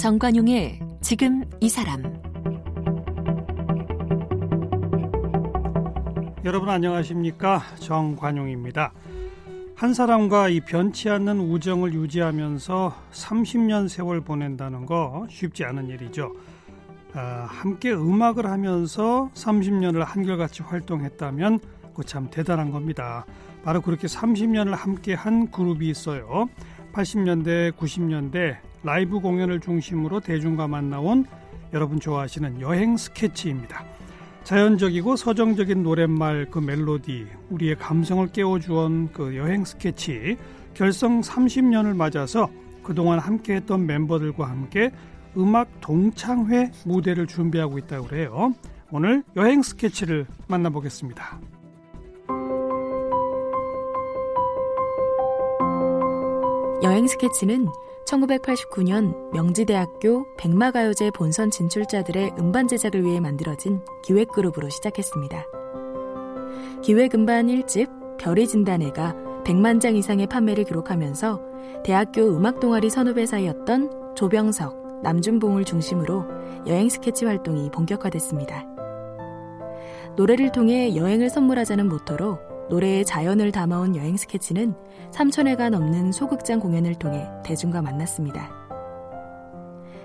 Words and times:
정관용의 0.00 0.80
지금 1.02 1.44
이 1.60 1.68
사람 1.68 2.02
여러분 6.42 6.70
안녕하십니까 6.70 7.60
정관용입니다. 7.80 8.94
한 9.76 9.92
사람과 9.92 10.48
이 10.48 10.60
변치 10.60 11.10
않는 11.10 11.38
우정을 11.40 11.92
유지하면서 11.92 12.94
30년 13.12 13.90
세월 13.90 14.22
보낸다는 14.22 14.86
거 14.86 15.26
쉽지 15.28 15.66
않은 15.66 15.88
일이죠. 15.88 16.32
아, 17.12 17.46
함께 17.50 17.92
음악을 17.92 18.46
하면서 18.46 19.30
30년을 19.34 19.98
한결같이 19.98 20.62
활동했다면 20.62 21.58
그 21.94 22.04
참 22.04 22.30
대단한 22.30 22.70
겁니다. 22.70 23.26
바로 23.62 23.82
그렇게 23.82 24.06
30년을 24.06 24.70
함께 24.70 25.12
한 25.12 25.50
그룹이 25.50 25.90
있어요. 25.90 26.48
80년대, 26.94 27.72
90년대 27.72 28.69
라이브 28.82 29.20
공연을 29.20 29.60
중심으로 29.60 30.20
대중과 30.20 30.68
만나온 30.68 31.26
여러분 31.72 32.00
좋아하시는 32.00 32.60
여행 32.60 32.96
스케치입니다. 32.96 33.84
자연적이고 34.44 35.16
서정적인 35.16 35.82
노랫말 35.82 36.46
그 36.50 36.58
멜로디, 36.58 37.26
우리의 37.50 37.76
감성을 37.76 38.26
깨워주온 38.28 39.10
그 39.12 39.36
여행 39.36 39.64
스케치 39.64 40.36
결성 40.74 41.20
30년을 41.20 41.94
맞아서 41.94 42.48
그동안 42.82 43.18
함께했던 43.18 43.86
멤버들과 43.86 44.48
함께 44.48 44.90
음악 45.36 45.68
동창회 45.80 46.72
무대를 46.84 47.26
준비하고 47.26 47.78
있다고 47.78 48.06
그래요. 48.08 48.54
오늘 48.90 49.22
여행 49.36 49.62
스케치를 49.62 50.26
만나보겠습니다. 50.48 51.38
여행 56.82 57.06
스케치는 57.06 57.68
1989년 58.06 59.30
명지대학교 59.32 60.26
백마가요제 60.36 61.10
본선 61.12 61.50
진출자들의 61.50 62.34
음반 62.38 62.66
제작을 62.68 63.04
위해 63.04 63.20
만들어진 63.20 63.80
기획그룹으로 64.02 64.68
시작했습니다. 64.68 65.46
기획음반 66.82 67.46
1집 67.46 68.18
별이 68.18 68.46
진다네가 68.46 69.14
100만 69.44 69.80
장 69.80 69.96
이상의 69.96 70.26
판매를 70.26 70.64
기록하면서 70.64 71.40
대학교 71.84 72.22
음악 72.36 72.60
동아리 72.60 72.90
선후배 72.90 73.26
사이였던 73.26 74.14
조병석, 74.14 75.02
남준봉을 75.02 75.64
중심으로 75.64 76.24
여행 76.66 76.88
스케치 76.88 77.24
활동이 77.24 77.70
본격화됐습니다. 77.70 78.66
노래를 80.16 80.52
통해 80.52 80.96
여행을 80.96 81.30
선물하자는 81.30 81.88
모토로 81.88 82.49
노래의 82.70 83.04
자연을 83.04 83.50
담아온 83.50 83.96
여행 83.96 84.16
스케치는 84.16 84.74
3천회가 85.10 85.70
넘는 85.70 86.12
소극장 86.12 86.60
공연을 86.60 86.94
통해 86.94 87.28
대중과 87.44 87.82
만났습니다. 87.82 88.48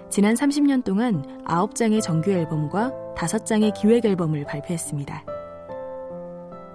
지난 0.09 0.33
30년 0.33 0.83
동안 0.83 1.43
9장의 1.45 2.01
정규 2.01 2.31
앨범과 2.31 2.91
5장의 3.15 3.73
기획 3.75 4.05
앨범을 4.05 4.45
발표했습니다. 4.45 5.23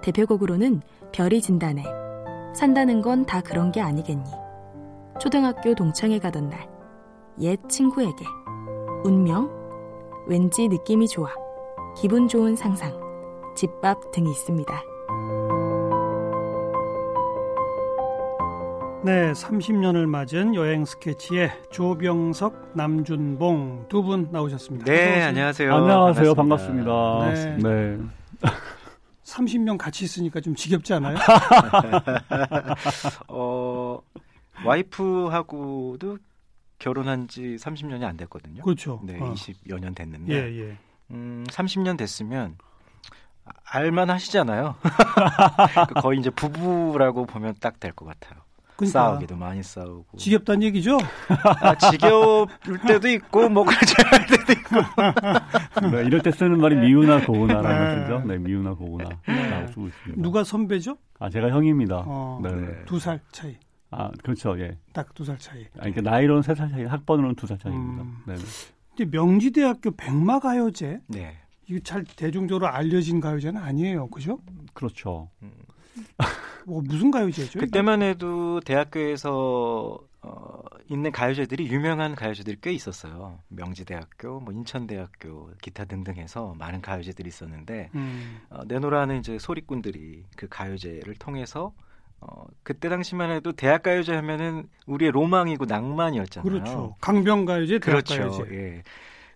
대표곡으로는 0.01 0.81
별이 1.11 1.41
진다네, 1.41 1.83
산다는 2.55 3.01
건 3.01 3.25
다 3.25 3.41
그런 3.41 3.71
게 3.71 3.81
아니겠니, 3.81 4.29
초등학교 5.19 5.75
동창회 5.75 6.19
가던 6.19 6.49
날, 6.49 6.69
옛 7.41 7.59
친구에게, 7.67 8.25
운명, 9.03 9.49
왠지 10.25 10.67
느낌이 10.69 11.07
좋아, 11.09 11.29
기분 11.97 12.27
좋은 12.27 12.55
상상, 12.55 12.93
집밥 13.55 14.11
등이 14.11 14.31
있습니다. 14.31 14.90
네, 19.03 19.31
30년을 19.31 20.05
맞은 20.05 20.53
여행 20.53 20.85
스케치의 20.85 21.51
조병석, 21.71 22.71
남준봉 22.75 23.87
두 23.89 24.03
분 24.03 24.29
나오셨습니다. 24.31 24.85
네, 24.85 25.23
안녕하세요. 25.23 25.73
안녕하세요. 25.75 26.35
반갑습니다. 26.35 26.91
반갑습니다. 26.91 27.29
네. 27.57 27.57
네. 27.97 27.97
30년 29.23 29.77
같이 29.77 30.03
있으니까 30.05 30.39
좀 30.41 30.53
지겹지 30.53 30.93
않아요? 30.95 31.17
어, 33.29 33.99
와이프하고도 34.65 36.17
결혼한 36.77 37.27
지 37.27 37.55
30년이 37.59 38.03
안 38.03 38.17
됐거든요. 38.17 38.61
그렇죠. 38.63 38.99
네, 39.03 39.17
어. 39.19 39.33
20여 39.33 39.79
년 39.79 39.95
됐는데. 39.95 40.33
예, 40.33 40.59
예. 40.69 40.77
음, 41.11 41.43
30년 41.49 41.97
됐으면 41.97 42.57
알만 43.65 44.09
하시잖아요. 44.11 44.75
거의 46.03 46.19
이제 46.19 46.29
부부라고 46.29 47.25
보면 47.25 47.55
딱 47.59 47.79
될 47.79 47.93
것 47.93 48.05
같아요. 48.05 48.39
그러니까 48.81 48.99
싸우기도 49.11 49.35
많이 49.35 49.61
싸우고. 49.63 50.17
지겹다는 50.17 50.63
얘기죠? 50.63 50.97
아, 51.61 51.75
지겨울 51.77 52.47
때도 52.87 53.07
있고, 53.09 53.49
뭐, 53.49 53.63
않을 53.65 54.27
때도 54.27 54.53
있고. 54.59 55.91
네, 55.95 56.03
이럴 56.05 56.21
때 56.21 56.31
쓰는 56.31 56.59
말이 56.59 56.75
미우나 56.75 57.23
고우나라는 57.25 58.01
거죠. 58.07 58.27
네, 58.27 58.37
미우나 58.37 58.73
고우나라고 58.73 59.67
쓰고 59.67 59.87
있습니다. 59.87 60.21
누가 60.21 60.43
선배죠? 60.43 60.97
아, 61.19 61.29
제가 61.29 61.49
형입니다. 61.49 62.03
어, 62.05 62.39
네. 62.43 62.49
두 62.85 62.99
살 62.99 63.19
차이. 63.31 63.55
아, 63.91 64.09
그렇죠. 64.23 64.57
예. 64.59 64.77
딱 64.93 65.13
두 65.13 65.23
살 65.25 65.37
차이. 65.37 65.63
아, 65.77 65.81
그러니까 65.81 66.01
나이로는 66.01 66.41
세 66.43 66.55
살 66.55 66.69
차이, 66.69 66.85
학번으로는 66.85 67.35
두 67.35 67.45
살 67.47 67.57
차이입니다. 67.59 68.03
음. 68.03 68.17
네. 68.25 68.35
근데 68.95 69.17
명지대학교 69.17 69.91
백마가요제? 69.91 71.01
네. 71.07 71.37
이거 71.67 71.79
잘 71.83 72.03
대중적으로 72.03 72.67
알려진 72.67 73.19
가요제는 73.21 73.61
아니에요. 73.61 74.07
그죠? 74.07 74.39
그렇죠. 74.73 75.29
음. 75.97 76.05
뭐 76.65 76.81
무슨 76.81 77.11
가요제죠? 77.11 77.59
그때만 77.59 78.01
해도 78.01 78.59
대학교에서 78.61 79.99
어, 80.23 80.63
있는 80.89 81.11
가요제들이 81.11 81.67
유명한 81.67 82.15
가요제들이 82.15 82.57
꽤 82.61 82.71
있었어요. 82.71 83.39
명지대학교, 83.47 84.39
뭐 84.39 84.53
인천대학교, 84.53 85.51
기타 85.61 85.85
등등 85.85 86.17
해서 86.17 86.53
많은 86.59 86.81
가요제들이 86.81 87.27
있었는데 87.27 87.89
음. 87.95 88.41
어, 88.49 88.63
내노라는 88.65 89.19
이제 89.19 89.39
소리꾼들이 89.39 90.25
그 90.35 90.47
가요제를 90.47 91.15
통해서 91.15 91.73
어, 92.19 92.45
그때 92.61 92.87
당시만 92.87 93.31
해도 93.31 93.51
대학 93.51 93.81
가요제 93.81 94.13
하면은 94.13 94.69
우리의 94.85 95.11
로망이고 95.11 95.65
낭만이었잖아요. 95.65 96.51
그렇죠. 96.51 96.95
강변 97.01 97.45
가요제, 97.45 97.79
대학 97.79 98.03
그렇죠. 98.03 98.29
가요제. 98.29 98.55
예. 98.55 98.83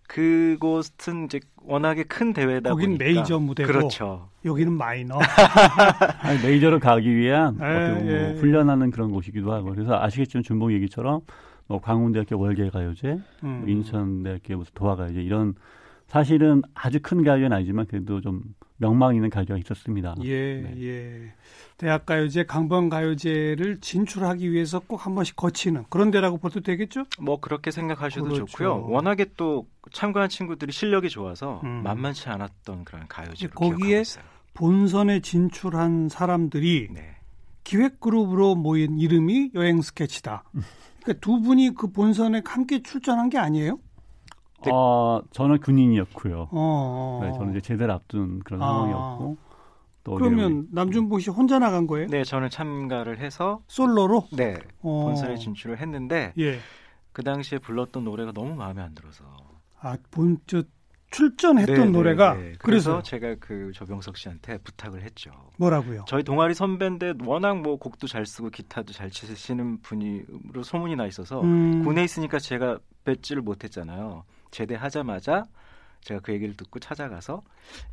그곳은 0.07 1.25
이제 1.25 1.39
워낙에 1.63 2.03
큰 2.03 2.33
대회다 2.33 2.69
거긴 2.69 2.97
보니까 2.97 3.03
메이저 3.03 3.39
무대고 3.39 3.67
그렇죠. 3.67 4.29
여기는 4.43 4.71
마이너. 4.73 5.19
아니, 6.21 6.41
메이저를 6.43 6.79
가기 6.79 7.15
위한 7.15 7.57
예, 7.59 7.65
어떻게 7.65 7.93
보면 7.99 8.07
예. 8.07 8.27
뭐 8.27 8.39
훈련하는 8.39 8.91
그런 8.91 9.11
곳이기도 9.11 9.51
하고 9.51 9.71
그래서 9.71 9.99
아시겠지만 9.99 10.43
준봉 10.43 10.73
얘기처럼 10.73 11.21
뭐 11.67 11.81
광운대학교 11.81 12.39
월계가요제, 12.39 13.19
음. 13.43 13.59
뭐 13.61 13.67
인천대학교 13.67 14.57
무슨 14.57 14.71
도화가요제 14.75 15.21
이런 15.21 15.55
사실은 16.07 16.61
아주 16.75 16.99
큰 17.01 17.23
가요제는 17.23 17.53
아니지만 17.57 17.87
그래도 17.87 18.21
좀 18.21 18.43
명망 18.77 19.15
있는 19.15 19.29
가요제가 19.29 19.57
있었습니다. 19.59 20.15
예, 20.23 20.61
네. 20.61 20.73
예. 20.83 21.33
대학 21.77 22.05
가요제, 22.05 22.45
강변 22.45 22.89
가요제를 22.89 23.79
진출하기 23.81 24.51
위해서 24.51 24.79
꼭 24.79 25.05
한 25.05 25.13
번씩 25.15 25.35
거치는 25.35 25.85
그런 25.89 26.09
데라고 26.11 26.37
봐도 26.37 26.61
되겠죠? 26.61 27.03
뭐 27.19 27.39
그렇게 27.39 27.71
생각하셔도 27.71 28.25
그렇죠. 28.25 28.45
좋고요. 28.45 28.87
워낙에 28.89 29.27
또 29.37 29.67
참가한 29.91 30.29
친구들이 30.29 30.71
실력이 30.71 31.09
좋아서 31.09 31.61
음. 31.63 31.83
만만치 31.83 32.29
않았던 32.29 32.85
그런 32.85 33.07
가요제로 33.07 33.51
거기에. 33.53 34.03
본선에 34.53 35.19
진출한 35.19 36.07
사람들이 36.09 36.87
네. 36.93 37.17
기획 37.65 37.99
그룹으로 37.99 38.55
모인 38.55 38.99
이름이 38.99 39.51
여행 39.53 39.81
스케치다. 39.81 40.43
그러니까 41.03 41.19
두 41.19 41.41
분이 41.41 41.75
그 41.75 41.91
본선에 41.91 42.41
함께 42.45 42.81
출전한 42.81 43.29
게 43.29 43.37
아니에요? 43.37 43.79
네. 44.65 44.71
어, 44.73 45.21
저는 45.31 45.59
군인이었고요. 45.59 46.41
어, 46.41 46.49
어. 46.51 47.19
네, 47.23 47.31
저는 47.33 47.51
이제 47.51 47.61
제대를 47.61 47.93
앞둔 47.93 48.39
그런 48.39 48.61
아. 48.61 48.65
상황이었고 48.65 49.37
또 50.03 50.15
그러면 50.15 50.67
남준봉 50.71 51.19
씨 51.19 51.31
혼자 51.31 51.57
나간 51.57 51.87
거예요? 51.87 52.07
네, 52.07 52.23
저는 52.23 52.49
참가를 52.49 53.19
해서 53.19 53.61
솔로로? 53.67 54.27
네 54.31 54.55
어. 54.81 55.05
본선에 55.05 55.35
진출을 55.35 55.79
했는데 55.79 56.33
예. 56.37 56.59
그 57.11 57.23
당시에 57.23 57.59
불렀던 57.59 58.03
노래가 58.03 58.31
너무 58.31 58.55
마음에 58.55 58.81
안 58.81 58.93
들어서 58.93 59.23
아, 59.81 59.97
본, 60.11 60.37
저, 60.47 60.63
출전했던 61.11 61.75
네, 61.75 61.85
네, 61.85 61.89
노래가 61.89 62.33
네. 62.33 62.39
그래서 62.59 62.59
그래서 62.59 63.01
제가 63.01 63.35
그 63.39 63.71
조병석 63.73 64.17
씨한테 64.17 64.57
부탁을 64.57 65.01
했죠. 65.03 65.31
뭐라고요? 65.57 66.03
저희 66.07 66.23
동아리 66.23 66.53
선배인데 66.53 67.13
워낙 67.23 67.61
뭐 67.61 67.77
곡도 67.77 68.07
잘 68.07 68.25
쓰고 68.25 68.49
기타도 68.49 68.91
잘 68.91 69.09
치시는 69.09 69.81
분이로 69.81 70.63
소문이 70.63 70.95
나 70.95 71.05
있어서 71.05 71.41
음, 71.41 71.83
군에 71.83 72.03
있으니까 72.03 72.39
제가 72.39 72.79
뵙지를 73.05 73.41
못했잖아요. 73.41 74.25
제대하자마자 74.55 75.45
제가 76.01 76.21
그 76.21 76.31
얘기를 76.31 76.55
듣고 76.55 76.79
찾아가서 76.79 77.41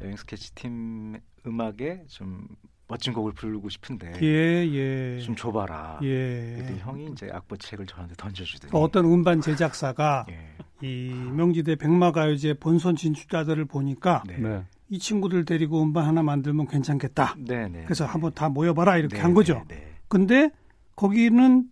여행 0.03 0.17
스케치 0.17 0.55
팀 0.55 1.19
음악에 1.47 2.05
좀 2.07 2.47
멋진 2.87 3.13
곡을 3.15 3.33
부르고 3.33 3.69
싶은데 3.69 4.13
예, 4.23 4.69
예. 4.71 5.19
좀 5.21 5.35
줘봐라. 5.35 6.01
예. 6.03 6.57
그때 6.59 6.79
형이 6.79 7.09
이제 7.13 7.29
악보 7.33 7.57
책을 7.57 7.87
저한테 7.87 8.15
던져주더니 8.17 8.71
그 8.71 8.79
어떤 8.79 9.07
음반 9.07 9.41
제작사가 9.41 10.27
예. 10.31 10.87
이 10.87 11.13
명지대 11.13 11.77
백마가요제 11.77 12.55
본선 12.55 12.97
진출자들을 12.97 13.65
보니까 13.65 14.23
네. 14.27 14.37
네. 14.37 14.65
이 14.89 14.99
친구들 14.99 15.45
데리고 15.45 15.83
음반 15.83 16.07
하나 16.07 16.23
만들면 16.23 16.69
괜찮겠다. 16.69 17.35
네, 17.39 17.67
네. 17.69 17.85
그래서 17.85 18.05
네. 18.05 18.11
한번 18.11 18.35
다 18.35 18.49
모여봐라 18.49 18.99
이렇게 18.99 19.17
네, 19.17 19.23
한 19.23 19.33
거죠. 19.33 19.65
네, 19.69 19.77
네. 19.77 19.93
근데 20.09 20.51
거기는 20.95 21.65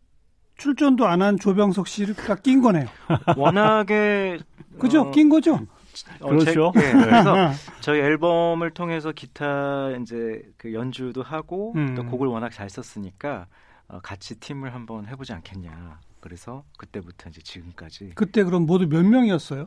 출전도 0.61 1.07
안 1.07 1.23
한 1.23 1.39
조병석 1.39 1.89
씨가 1.89 2.37
낀 2.37 2.61
거네요. 2.61 2.87
워낙에 3.37 4.39
그죠? 4.79 5.03
어, 5.03 5.11
낀 5.11 5.29
거죠. 5.29 5.59
어, 6.21 6.29
그렇죠. 6.29 6.73
제, 6.75 6.87
예, 6.87 6.93
그래서 6.93 7.35
저희 7.81 8.01
앨범을 8.01 8.71
통해서 8.71 9.11
기타 9.13 9.91
이제 10.01 10.43
그 10.57 10.73
연주도 10.73 11.23
하고 11.23 11.73
음. 11.77 11.95
또 11.95 12.05
곡을 12.05 12.29
워낙 12.29 12.51
잘 12.51 12.71
썼으니까 12.71 13.47
어, 13.89 14.01
같이 14.03 14.39
팀을 14.39 14.75
한번 14.75 15.07
해보지 15.07 15.33
않겠냐. 15.33 15.99
그래서 16.21 16.65
그때부터 16.79 17.31
이제 17.31 17.41
지금까지 17.43 18.13
그때 18.15 18.45
그럼 18.45 18.67
모두 18.67 18.87
몇 18.87 19.03
명이었어요? 19.05 19.67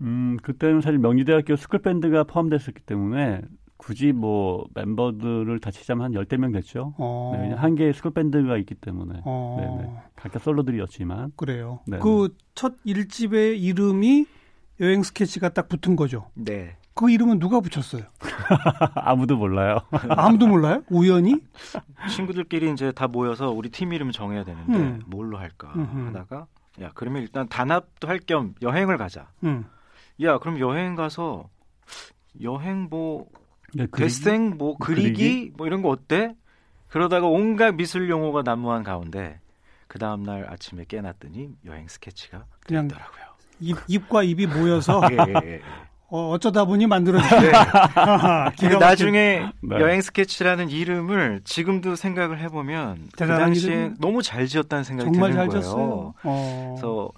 음, 0.00 0.38
그때는 0.42 0.80
사실 0.80 0.98
명지대학교 0.98 1.54
스쿨밴드가 1.56 2.24
포함됐었기 2.24 2.80
때문에 2.80 3.42
굳이 3.84 4.12
뭐 4.12 4.66
멤버들을 4.74 5.60
다 5.60 5.70
치자면 5.70 6.06
한 6.06 6.14
열대 6.14 6.36
명 6.38 6.52
됐죠. 6.52 6.94
어. 6.98 7.32
네, 7.36 7.52
한 7.54 7.74
개의 7.74 7.92
스쿨밴드가 7.92 8.56
있기 8.58 8.74
때문에. 8.76 9.20
어. 9.24 9.56
네네. 9.78 9.92
각자 10.16 10.38
솔로들이었지만. 10.38 11.32
그래요. 11.36 11.80
네. 11.86 11.98
그첫 11.98 12.76
일집의 12.84 13.60
이름이 13.62 14.26
여행 14.80 15.02
스케치가 15.02 15.50
딱 15.50 15.68
붙은 15.68 15.96
거죠. 15.96 16.30
네 16.34 16.76
그 16.96 17.10
이름은 17.10 17.40
누가 17.40 17.58
붙였어요? 17.58 18.04
아무도 18.94 19.36
몰라요. 19.36 19.78
아무도 20.10 20.46
몰라요? 20.46 20.84
우연히? 20.88 21.40
친구들끼리 22.08 22.70
이제 22.70 22.92
다 22.92 23.08
모여서 23.08 23.50
우리 23.50 23.68
팀 23.68 23.92
이름 23.92 24.12
정해야 24.12 24.44
되는데 24.44 24.76
음. 24.78 25.02
뭘로 25.08 25.36
할까 25.38 25.72
음흠. 25.74 26.06
하다가 26.06 26.46
야 26.82 26.92
그러면 26.94 27.22
일단 27.22 27.48
단합도 27.48 28.06
할 28.06 28.20
겸 28.20 28.54
여행을 28.62 28.96
가자. 28.96 29.26
응. 29.42 29.64
야 30.22 30.38
그럼 30.38 30.60
여행 30.60 30.94
가서 30.94 31.48
여행 32.42 32.86
뭐 32.88 33.26
네, 33.74 33.86
데생 33.92 34.56
뭐 34.56 34.76
그리기, 34.76 35.02
그리기? 35.12 35.52
뭐 35.56 35.66
이런 35.66 35.82
거 35.82 35.88
어때? 35.88 36.34
그러다가 36.88 37.26
온갖 37.26 37.74
미술 37.74 38.08
용어가 38.08 38.42
난무한 38.42 38.84
가운데 38.84 39.40
그 39.88 39.98
다음 39.98 40.22
날 40.22 40.46
아침에 40.48 40.84
깨놨더니 40.86 41.50
여행 41.66 41.88
스케치가 41.88 42.44
그냥 42.66 42.88
되더라고요. 42.88 43.24
입, 43.60 43.76
입과 43.88 44.22
입이 44.22 44.46
모여서 44.46 45.00
예, 45.10 45.16
예, 45.16 45.46
예. 45.54 45.60
어, 46.08 46.30
어쩌다 46.30 46.64
보니 46.64 46.86
만들어진 46.86 47.28
네. 47.40 47.46
기가 48.56 48.78
나중에 48.78 49.46
네. 49.62 49.76
여행 49.80 50.00
스케치라는 50.00 50.70
이름을 50.70 51.40
지금도 51.44 51.96
생각을 51.96 52.38
해보면 52.40 53.08
그 53.16 53.26
당시에 53.26 53.70
이름이에요. 53.72 53.94
너무 53.98 54.22
잘 54.22 54.46
지었다는 54.46 54.84
생각이 54.84 55.10
정말 55.10 55.30
드는 55.32 55.42
잘 55.42 55.48
거예요. 55.48 55.62
졌어요. 55.62 56.14
어. 56.22 56.74
그래서 56.76 57.10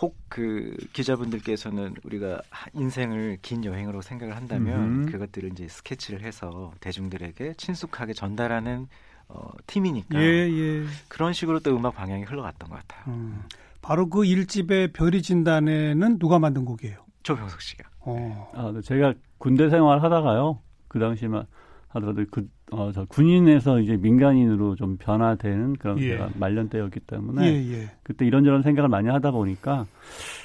혹 0.00 0.20
그 0.30 0.74
기자분들께서는 0.92 1.96
우리가 2.04 2.40
인생을 2.72 3.38
긴 3.42 3.64
여행으로 3.64 4.00
생각을 4.00 4.36
한다면 4.36 5.02
음흠. 5.02 5.12
그것들을 5.12 5.50
이제 5.52 5.66
스케치를 5.66 6.22
해서 6.22 6.72
대중들에게 6.80 7.54
친숙하게 7.54 8.14
전달하는 8.14 8.86
어, 9.28 9.50
팀이니까 9.66 10.20
예, 10.20 10.48
예. 10.48 10.84
그런 11.08 11.32
식으로 11.32 11.58
또 11.60 11.76
음악 11.76 11.96
방향이 11.96 12.22
흘러갔던 12.22 12.70
것 12.70 12.76
같아요. 12.76 13.14
음. 13.14 13.42
바로 13.82 14.08
그 14.08 14.24
일집의 14.24 14.92
별이 14.92 15.20
진단에는 15.20 16.18
누가 16.20 16.38
만든 16.38 16.64
곡이에요? 16.64 16.98
조병석 17.24 17.60
씨가. 17.60 17.88
어. 18.00 18.52
아, 18.54 18.70
네, 18.72 18.80
제가 18.82 19.14
군대 19.38 19.68
생활 19.68 20.02
하다가요. 20.02 20.60
그 20.86 21.00
당시만 21.00 21.46
하더라도 21.90 22.24
그, 22.30 22.48
어, 22.70 22.92
저 22.92 23.04
군인에서 23.04 23.80
이제 23.80 23.96
민간인으로 23.96 24.76
좀 24.76 24.96
변화되는 24.96 25.74
그런 25.74 25.98
예. 25.98 26.10
제가 26.10 26.30
말년 26.36 26.68
때였기 26.68 27.00
때문에 27.00 27.44
예, 27.46 27.72
예. 27.72 27.90
그때 28.02 28.24
이런저런 28.26 28.62
생각을 28.62 28.88
많이 28.88 29.08
하다 29.08 29.32
보니까 29.32 29.86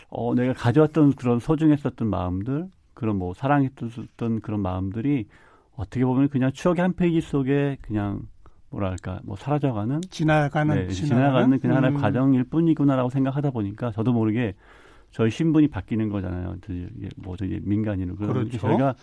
어, 0.09 0.33
내가 0.33 0.53
가져왔던 0.53 1.13
그런 1.13 1.39
소중했었던 1.39 2.09
마음들, 2.09 2.67
그런 2.93 3.17
뭐 3.17 3.33
사랑했던 3.33 4.41
그런 4.41 4.61
마음들이 4.61 5.27
어떻게 5.75 6.03
보면 6.05 6.29
그냥 6.29 6.51
추억의 6.51 6.81
한 6.81 6.93
페이지 6.93 7.21
속에 7.21 7.77
그냥 7.81 8.21
뭐랄까 8.69 9.19
뭐 9.23 9.35
사라져가는 9.35 10.01
지나가는 10.09 10.75
네, 10.75 10.87
지나가는 10.87 11.59
그냥 11.59 11.77
하나의 11.77 11.93
음. 11.93 12.01
과정일 12.01 12.43
뿐이구나라고 12.45 13.09
생각하다 13.09 13.51
보니까 13.51 13.91
저도 13.91 14.13
모르게 14.13 14.53
저희 15.11 15.29
신분이 15.29 15.67
바뀌는 15.67 16.09
거잖아요. 16.09 16.55
이제 16.63 17.59
민간인으로 17.63 18.15
그래서 18.15 18.33
그렇죠. 18.33 18.57
저희가 18.57 18.95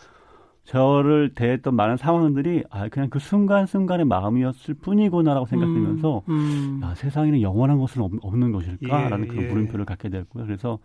저를 0.64 1.34
대했던 1.34 1.74
많은 1.74 1.96
상황들이 1.96 2.64
아 2.70 2.88
그냥 2.88 3.10
그 3.10 3.18
순간 3.18 3.66
순간의 3.66 4.06
마음이었을 4.06 4.74
뿐이구나라고 4.74 5.46
생각되면서 5.46 6.22
음, 6.28 6.32
음. 6.32 6.80
야, 6.84 6.94
세상에는 6.94 7.42
영원한 7.42 7.78
것은 7.78 8.02
없, 8.02 8.12
없는 8.20 8.52
것일까라는 8.52 9.24
예, 9.24 9.28
그런 9.28 9.44
예. 9.44 9.48
물음표를 9.48 9.84
갖게 9.84 10.08
됐고요. 10.08 10.46
그래서 10.46 10.78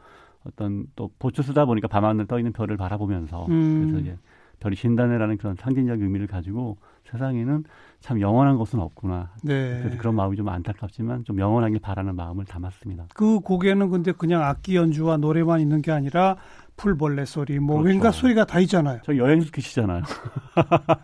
어떤 0.44 0.88
또 0.96 1.12
보초 1.20 1.44
쓰다 1.44 1.66
보니까 1.66 1.88
밤하늘 1.88 2.26
떠 2.26 2.40
있는 2.40 2.54
별을 2.54 2.78
바라보면서 2.78 3.46
음. 3.50 3.82
그래서 3.82 4.00
이제 4.00 4.18
별이 4.60 4.76
진단해라는 4.76 5.38
그런 5.38 5.56
상징적 5.56 6.02
의미를 6.02 6.26
가지고 6.26 6.78
세상에는 7.12 7.64
참 8.00 8.22
영원한 8.22 8.58
것은 8.58 8.80
없구나. 8.80 9.32
네. 9.44 9.80
그래서 9.82 9.98
그런 9.98 10.16
마음이 10.16 10.38
좀 10.38 10.48
안타깝지만 10.50 11.24
좀 11.24 11.40
영원하길 11.40 11.80
바라는 11.80 12.16
마음을 12.16 12.46
담았습니다. 12.46 13.08
그 13.14 13.40
곡에는 13.40 13.90
근데 13.90 14.12
그냥 14.12 14.44
악기 14.44 14.76
연주와 14.76 15.18
노래만 15.18 15.60
있는 15.60 15.82
게 15.82 15.92
아니라 15.92 16.38
풀벌레 16.78 17.26
소리, 17.26 17.60
뭐 17.60 17.78
그렇죠. 17.78 17.90
왠가 17.90 18.12
소리가 18.12 18.46
다 18.46 18.60
있잖아요. 18.60 19.00
저 19.04 19.18
여행 19.18 19.42
스케치잖아요. 19.42 20.04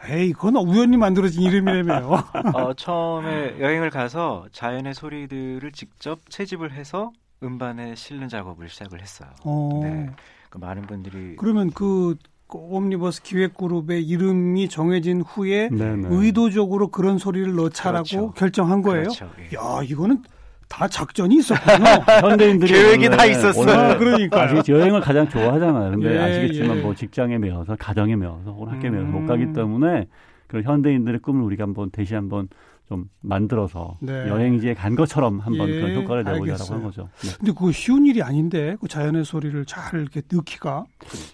에이, 0.10 0.34
그건 0.34 0.56
우연히 0.58 0.98
만들어진 0.98 1.42
이름이라며요. 1.42 2.10
어, 2.54 2.74
처음에 2.76 3.60
여행을 3.60 3.90
가서 3.90 4.46
자연의 4.52 4.94
소리들을 4.94 5.72
직접 5.72 6.30
채집을 6.30 6.74
해서 6.74 7.12
음반에 7.42 7.96
실는 7.96 8.30
작업을 8.30 8.70
시작을 8.70 9.02
했어요. 9.02 9.30
어. 9.44 9.80
네. 9.84 10.10
그 10.50 10.60
많은 10.60 10.84
분들이 10.84 11.36
그러면 11.36 11.72
그 11.72 12.16
옴니버스 12.60 13.24
기획그룹의 13.24 14.04
이름이 14.04 14.70
정해진 14.70 15.22
후에 15.22 15.70
네네. 15.70 16.08
의도적으로 16.12 16.90
그런 16.90 17.18
소리를 17.18 17.54
넣자라고 17.56 18.04
그렇죠. 18.04 18.32
결정한 18.34 18.82
거예요. 18.82 19.04
그렇죠. 19.04 19.30
예. 19.40 19.56
야, 19.56 19.82
이거는 19.84 20.24
다 20.68 20.88
작전이 20.88 21.36
있었구나. 21.36 22.00
현대인들이 22.22 22.72
계획이 22.72 23.10
다 23.10 23.26
있었어요. 23.26 23.96
원래 24.00 24.28
아. 24.32 24.42
아시겠지 24.44 24.72
여행을 24.72 25.02
가장 25.02 25.30
좋아하잖아요. 25.30 25.92
근데 25.92 26.16
예, 26.16 26.20
아시겠지만 26.20 26.78
예. 26.78 26.82
뭐 26.82 26.96
직장에 26.96 27.38
매여서 27.38 27.76
가정에 27.76 28.14
혹은 28.14 28.68
학교에 28.70 28.90
매여서 28.90 29.08
못 29.08 29.20
음. 29.20 29.28
가기 29.28 29.54
때문에 29.54 30.08
그런 30.48 30.64
현대인들의 30.64 31.20
꿈을 31.20 31.44
우리가 31.44 31.64
한번 31.64 31.92
대시 31.92 32.16
한번 32.16 32.48
좀 32.94 33.06
만들어서 33.22 33.98
네. 34.02 34.28
여행지에 34.28 34.76
간 34.76 34.96
것처럼 34.96 35.40
한번 35.40 35.68
예, 35.68 35.82
그런 35.82 36.04
효과를 36.04 36.24
내보자라고. 36.26 36.74
한 36.76 36.84
거죠. 36.84 37.10
네. 37.24 37.30
근데 37.40 37.52
그거 37.52 37.72
쉬운 37.72 38.06
일이 38.06 38.22
아닌데 38.22 38.76
그 38.80 38.88
자연의 38.88 39.26
소리를 39.26 39.66
잘 39.66 40.00
이렇게 40.00 40.22
넣기가 40.32 40.86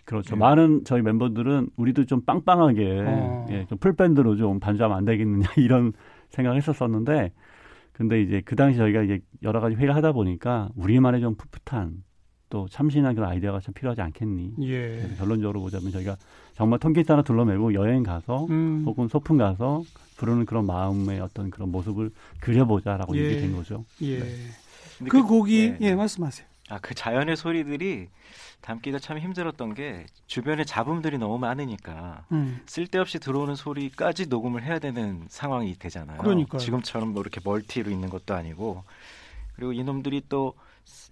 그렇죠. 0.06 0.36
예. 0.36 0.40
많은 0.40 0.84
저희 0.86 1.02
멤버들은 1.02 1.72
우리도 1.76 2.06
좀 2.06 2.22
빵빵하게 2.22 3.04
어. 3.06 3.46
예, 3.50 3.66
좀 3.66 3.78
풀밴드로 3.78 4.38
좀 4.38 4.62
반주하면 4.62 4.98
안 4.98 5.04
되겠느냐 5.04 5.50
이런 5.58 5.92
생각을 6.30 6.58
했었었는데 6.58 7.34
근데 7.92 8.22
이제 8.22 8.42
그 8.46 8.56
당시 8.56 8.78
저희가 8.78 9.02
이제 9.02 9.20
여러 9.44 9.60
가지 9.60 9.76
회의를 9.76 9.94
하다 9.96 10.14
보니까 10.14 10.70
우리만의 10.78 11.20
좀 11.20 11.36
풋풋한 11.36 12.04
또 12.50 12.68
참신한 12.70 13.14
그런 13.16 13.30
아이디어가 13.30 13.60
참 13.60 13.74
필요하지 13.74 14.02
않겠니. 14.02 14.54
예. 14.62 15.02
그래서 15.02 15.16
결론적으로 15.18 15.60
보자면 15.62 15.92
저희가 15.92 16.16
정말 16.54 16.80
통기타 16.80 17.14
하나 17.14 17.22
둘러매고 17.24 17.74
여행 17.74 18.02
가서 18.02 18.46
음. 18.50 18.84
혹은 18.86 19.08
소풍 19.08 19.38
가서 19.38 19.84
부르는 20.20 20.46
그런 20.46 20.66
마음의 20.66 21.22
어떤 21.22 21.50
그런 21.50 21.72
모습을 21.72 22.12
그려보자라고 22.42 23.18
예. 23.18 23.24
얘기 23.24 23.42
된 23.42 23.56
거죠. 23.56 23.86
예. 24.02 24.20
근데 24.98 25.10
그 25.10 25.24
곡이 25.24 25.78
네. 25.80 25.90
예, 25.90 25.96
말씀하세요. 25.96 26.46
아, 26.70 26.80
그 26.80 26.94
자연의 26.94 27.38
소리들이 27.38 28.10
담기가 28.62 29.00
참 29.00 29.18
힘들었던 29.18 29.74
게 29.74 30.06
주변에 30.28 30.66
잡음들이 30.66 31.18
너무 31.18 31.40
많으니까 31.40 32.26
음. 32.34 32.60
쓸데없이 32.66 33.20
들어오는 33.20 33.56
소리까지 33.56 34.28
녹음을 34.28 34.62
해야 34.64 34.78
되는 34.78 35.26
상황이 35.30 35.74
되잖아요. 35.76 36.18
그러니까요. 36.18 36.60
지금처럼 36.60 37.14
뭐 37.14 37.22
이렇게 37.22 37.40
멀티로 37.44 37.90
있는 37.90 38.10
것도 38.10 38.36
아니고 38.36 38.84
그리고 39.56 39.72
이놈들이 39.72 40.24
또 40.28 40.54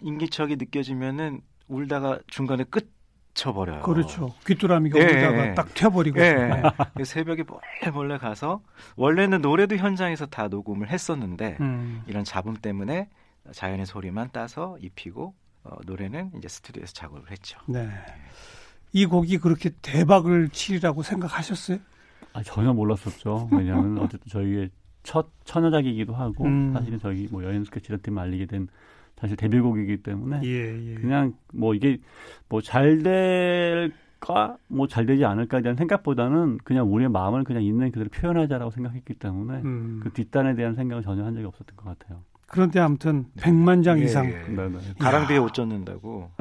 인기척이 0.01 0.57
느껴지면은 0.57 1.41
울다가 1.69 2.19
중간에 2.27 2.65
끝 2.65 2.91
쳐버려요. 3.37 3.83
그렇죠. 3.83 4.33
귀뚜라미가 4.45 4.99
예, 4.99 5.03
오다가 5.03 5.47
예. 5.47 5.53
딱 5.53 5.73
튀어버리고. 5.73 6.19
예. 6.19 6.63
그래서 6.93 7.13
새벽에 7.13 7.43
몰래 7.43 7.91
몰래 7.93 8.17
가서 8.17 8.61
원래는 8.95 9.41
노래도 9.41 9.77
현장에서 9.77 10.25
다 10.25 10.47
녹음을 10.47 10.89
했었는데 10.89 11.57
음. 11.61 12.01
이런 12.07 12.23
잡음 12.23 12.55
때문에 12.55 13.09
자연의 13.51 13.85
소리만 13.85 14.31
따서 14.33 14.77
입히고 14.81 15.33
어, 15.63 15.75
노래는 15.85 16.31
이제 16.37 16.47
스튜디오에서 16.47 16.93
작업을 16.93 17.31
했죠. 17.31 17.59
네. 17.67 17.87
이 18.91 19.05
곡이 19.05 19.37
그렇게 19.37 19.69
대박을 19.81 20.49
치리라고 20.49 21.03
생각하셨어요? 21.03 21.77
아, 22.33 22.43
전혀 22.43 22.73
몰랐었죠. 22.73 23.49
왜냐하면 23.51 23.99
어쨌든 23.99 24.27
저희의 24.29 24.69
첫 25.07 25.27
천여작이기도 25.45 26.13
하고 26.13 26.43
음. 26.43 26.73
사실은 26.73 26.99
저희 26.99 27.29
뭐 27.31 27.41
여행 27.45 27.63
스케치라는 27.63 28.01
팀을 28.01 28.21
알리게 28.23 28.45
된 28.45 28.67
사실 29.17 29.37
데뷔곡이기 29.37 30.03
때문에 30.03 30.41
예, 30.43 30.91
예. 30.91 30.95
그냥 30.95 31.33
뭐 31.53 31.73
이게 31.73 31.99
뭐 32.49 32.59
잘 32.61 33.01
될까 33.03 34.57
뭐 34.67 34.85
잘 34.87 35.05
되지 35.05 35.23
않을까에 35.23 35.61
대한 35.61 35.77
생각보다는 35.77 36.57
그냥 36.65 36.93
우리의 36.93 37.09
마음을 37.09 37.45
그냥 37.45 37.63
있는 37.63 37.89
그대로 37.91 38.09
표현하자라고 38.09 38.69
생각했기 38.71 39.13
때문에 39.13 39.61
음. 39.63 40.01
그 40.03 40.11
뒷단에 40.11 40.55
대한 40.55 40.75
생각을 40.75 41.03
전혀 41.03 41.23
한 41.23 41.33
적이 41.33 41.45
없었던 41.45 41.77
것 41.77 41.97
같아요. 41.97 42.21
그런데 42.45 42.81
아무튼 42.81 43.27
100만 43.37 43.85
장 43.85 43.99
예, 44.01 44.03
이상 44.03 44.25
예. 44.25 44.31
네, 44.49 44.67
네. 44.67 44.79
가랑비에 44.99 45.37
옷 45.37 45.53
젖는다고. 45.53 46.31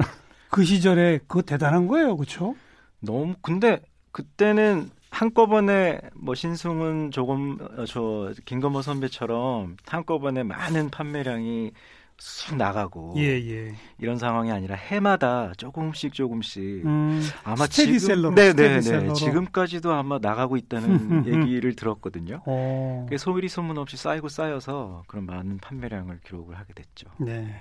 그 0.51 0.65
시절에 0.65 1.19
그거 1.19 1.41
대단한 1.41 1.87
거예요. 1.87 2.17
그렇죠? 2.17 2.53
너무 2.99 3.33
근데 3.41 3.81
그때는 4.11 4.89
한꺼번에 5.17 5.99
뭐 6.13 6.35
신승은 6.35 7.09
조금 7.09 7.57
어, 7.59 7.85
저 7.85 8.31
김건모 8.45 8.83
선배처럼 8.83 9.77
한꺼번에 9.87 10.43
많은 10.43 10.91
판매량이 10.91 11.71
쑥 12.19 12.55
나가고 12.55 13.15
예, 13.17 13.23
예. 13.23 13.75
이런 13.97 14.19
상황이 14.19 14.51
아니라 14.51 14.75
해마다 14.75 15.53
조금씩 15.57 16.13
조금씩 16.13 16.85
음, 16.85 17.23
아마 17.43 17.65
스테디셀러로, 17.65 18.35
지금 18.35 18.35
네네네 18.35 18.81
스테디셀러로. 18.81 19.13
지금까지도 19.13 19.91
아마 19.91 20.19
나가고 20.19 20.55
있다는 20.55 21.25
얘기를 21.25 21.75
들었거든요. 21.75 22.43
어, 22.45 23.07
소리 23.17 23.49
소문 23.49 23.79
없이 23.79 23.97
쌓이고 23.97 24.29
쌓여서 24.29 25.03
그런 25.07 25.25
많은 25.25 25.57
판매량을 25.57 26.19
기록을 26.25 26.57
하게 26.59 26.73
됐죠. 26.73 27.07
네. 27.17 27.55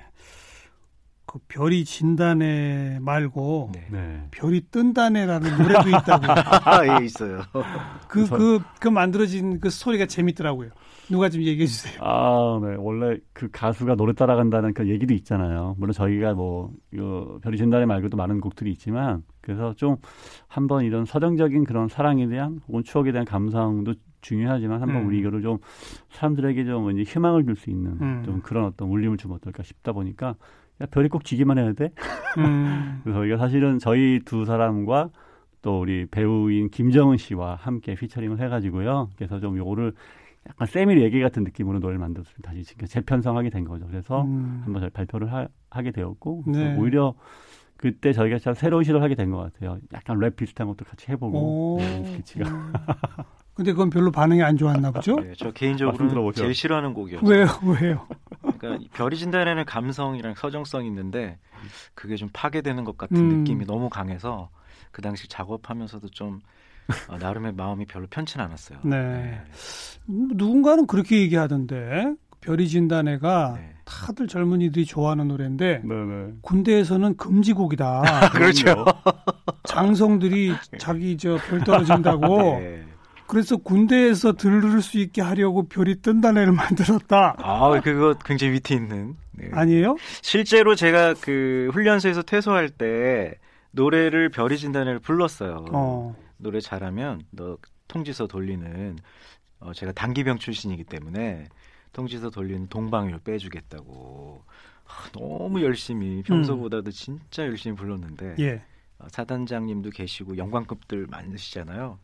그 1.37 1.41
별이 1.49 1.85
진다네 1.85 2.99
말고 3.01 3.73
네. 3.75 3.87
네. 3.91 4.29
별이 4.31 4.63
뜬다네라는 4.71 5.59
노래도 5.59 5.89
있다고. 5.91 6.25
아, 6.65 7.01
예, 7.01 7.05
있어요. 7.05 7.43
그, 8.09 8.25
저- 8.27 8.37
그, 8.37 8.61
그 8.81 8.89
만들어진 8.89 9.61
그 9.61 9.69
스토리가 9.69 10.07
재밌더라고요. 10.07 10.71
누가 11.11 11.29
좀 11.29 11.43
얘기해 11.43 11.67
주세요. 11.67 11.95
아, 12.03 12.59
네. 12.63 12.75
원래 12.79 13.19
그 13.33 13.49
가수가 13.53 13.95
노래 13.97 14.13
따라간다는 14.13 14.73
그 14.75 14.89
얘기도 14.89 15.15
있잖아요. 15.15 15.77
물론 15.79 15.93
저희가 15.93 16.35
뭐, 16.35 16.73
이거 16.93 17.39
별이 17.43 17.57
진다네 17.59 17.87
말고도 17.87 18.17
많은 18.17 18.41
곡들이 18.41 18.73
있지만, 18.73 19.23
그래서 19.41 19.75
좀 19.75 19.97
한번 20.49 20.85
이런 20.85 21.05
서정적인 21.05 21.65
그런 21.65 21.89
사랑에 21.89 22.27
대한 22.29 22.61
혹은 22.67 22.83
추억에 22.83 23.13
대한 23.13 23.25
감성도 23.25 23.95
중요하지만 24.23 24.83
한번 24.83 25.03
음. 25.03 25.07
우리 25.07 25.19
이거를 25.21 25.43
좀 25.43 25.59
사람들에게 26.11 26.65
좀 26.65 26.87
왠지 26.87 27.03
희망을 27.05 27.45
줄 27.45 27.55
수 27.55 27.71
있는 27.71 27.93
음. 28.01 28.23
좀 28.25 28.41
그런 28.41 28.65
어떤 28.65 28.89
울림을 28.89 29.19
주면 29.19 29.37
어떨까 29.37 29.63
싶다 29.63 29.93
보니까 29.93 30.35
야, 30.81 30.87
별이 30.91 31.09
꼭 31.09 31.25
지기만 31.25 31.59
해야 31.59 31.73
돼? 31.73 31.91
음, 32.39 33.01
그래서 33.05 33.21
저희가 33.21 33.37
사실은 33.39 33.79
저희 33.79 34.21
두 34.25 34.45
사람과 34.45 35.11
또 35.63 35.81
우리 35.81 36.07
배우인 36.07 36.69
김정은 36.71 37.17
씨와 37.17 37.57
함께 37.57 37.95
피처링을 37.95 38.41
해가지고요. 38.41 39.11
그래서 39.17 39.41
좀 39.41 39.57
요거를 39.57 39.93
약간 40.49 40.67
세밀 40.69 41.03
얘기 41.03 41.21
같은 41.21 41.43
느낌으로 41.45 41.79
노래를 41.81 41.99
만들었습니다. 41.99 42.51
다시 42.51 42.63
지금 42.63 42.87
재편성하게 42.87 43.51
된 43.51 43.65
거죠. 43.65 43.87
그래서 43.87 44.23
음. 44.23 44.61
한번 44.65 44.81
저희 44.83 44.91
발표를 44.91 45.33
하, 45.33 45.83
게 45.83 45.91
되었고 45.91 46.45
네. 46.47 46.77
오히려 46.79 47.15
그때 47.77 48.13
저희가 48.13 48.39
참 48.39 48.55
새로운 48.55 48.85
시도를 48.85 49.03
하게 49.03 49.15
된 49.15 49.31
것 49.31 49.39
같아요. 49.39 49.79
약간 49.93 50.19
랩 50.21 50.37
비슷한 50.37 50.67
것도 50.69 50.85
같이 50.85 51.07
오. 51.09 51.13
해보고 51.13 51.77
네, 51.81 52.05
스케치가 52.05 52.49
음. 52.49 52.73
근데 53.55 53.73
그건 53.73 53.91
별로 53.91 54.11
반응이 54.11 54.43
안 54.43 54.57
좋았나 54.57 54.91
보죠? 54.93 55.17
네, 55.21 55.33
저 55.37 55.51
개인적으로 55.51 56.09
들어보죠. 56.09 56.43
제일 56.43 56.55
싫어하는 56.55 56.95
곡이었어요. 56.95 57.29
왜요? 57.29 57.47
왜요? 57.81 58.07
그러니까 58.69 58.85
이 58.85 58.89
별이 58.97 59.17
진다라는 59.17 59.65
감성이랑 59.65 60.35
서정성이 60.37 60.87
있는데 60.89 61.39
그게 61.95 62.17
좀 62.17 62.29
파괴되는 62.33 62.85
것 62.85 62.97
같은 62.99 63.17
음. 63.17 63.29
느낌이 63.39 63.67
너무 63.67 63.89
강해서 63.89 64.51
그 64.93 65.03
당시 65.03 65.29
작업하면서도 65.29 66.09
좀 66.11 66.41
어, 67.09 67.19
나름의 67.19 67.55
마음이 67.55 67.87
별로 67.87 68.07
편치 68.09 68.39
않았어요. 68.39 68.79
네. 68.85 69.41
음, 70.09 70.29
누군가는 70.35 70.87
그렇게 70.87 71.21
얘기하던데 71.21 72.15
별이 72.41 72.69
진다네가 72.69 73.55
네. 73.57 73.75
다들 73.85 74.29
젊은이들이 74.29 74.85
좋아하는 74.85 75.29
노래인데 75.29 75.83
네네. 75.85 76.35
군대에서는 76.43 77.17
금지곡이다. 77.17 78.03
그렇죠. 78.33 78.85
장성들이 79.65 80.55
자기 80.79 81.17
저 81.19 81.37
별 81.49 81.61
떨어진다고 81.65 82.59
네. 82.61 82.85
그래서 83.27 83.57
군대에서 83.57 84.33
들을 84.33 84.81
수 84.83 84.99
있게 84.99 85.23
하려고 85.23 85.69
별이 85.69 86.01
뜬다네를 86.01 86.53
만들었다. 86.53 87.37
아, 87.39 87.81
그거 87.81 88.15
굉장히 88.25 88.55
위트 88.55 88.73
있는. 88.73 89.17
네. 89.33 89.51
아니에요? 89.53 89.97
실제로 90.23 90.75
제가 90.75 91.15
그 91.15 91.71
훈련소에서 91.73 92.23
퇴소할 92.23 92.71
때 92.71 93.35
노래를 93.73 94.31
별이 94.31 94.57
진다네를 94.57 95.01
불렀어요. 95.01 95.67
어. 95.73 96.17
노래 96.39 96.61
잘하면 96.61 97.23
너 97.31 97.59
통지서 97.89 98.27
돌리는 98.27 98.97
어, 99.61 99.73
제가 99.73 99.93
단기병 99.93 100.39
출신이기 100.39 100.85
때문에 100.85 101.49
통지서 101.93 102.31
돌리는 102.31 102.69
동방위로 102.69 103.21
빼주겠다고 103.21 104.43
아, 104.87 105.11
너무 105.13 105.63
열심히 105.63 106.23
평소보다도 106.23 106.91
진짜 106.91 107.45
열심히 107.45 107.77
불렀는데 107.77 108.37
예. 108.39 108.63
어, 108.99 109.07
사단장님도 109.11 109.91
계시고 109.91 110.37
영광급들 110.37 111.07
많으시잖아요. 111.11 111.99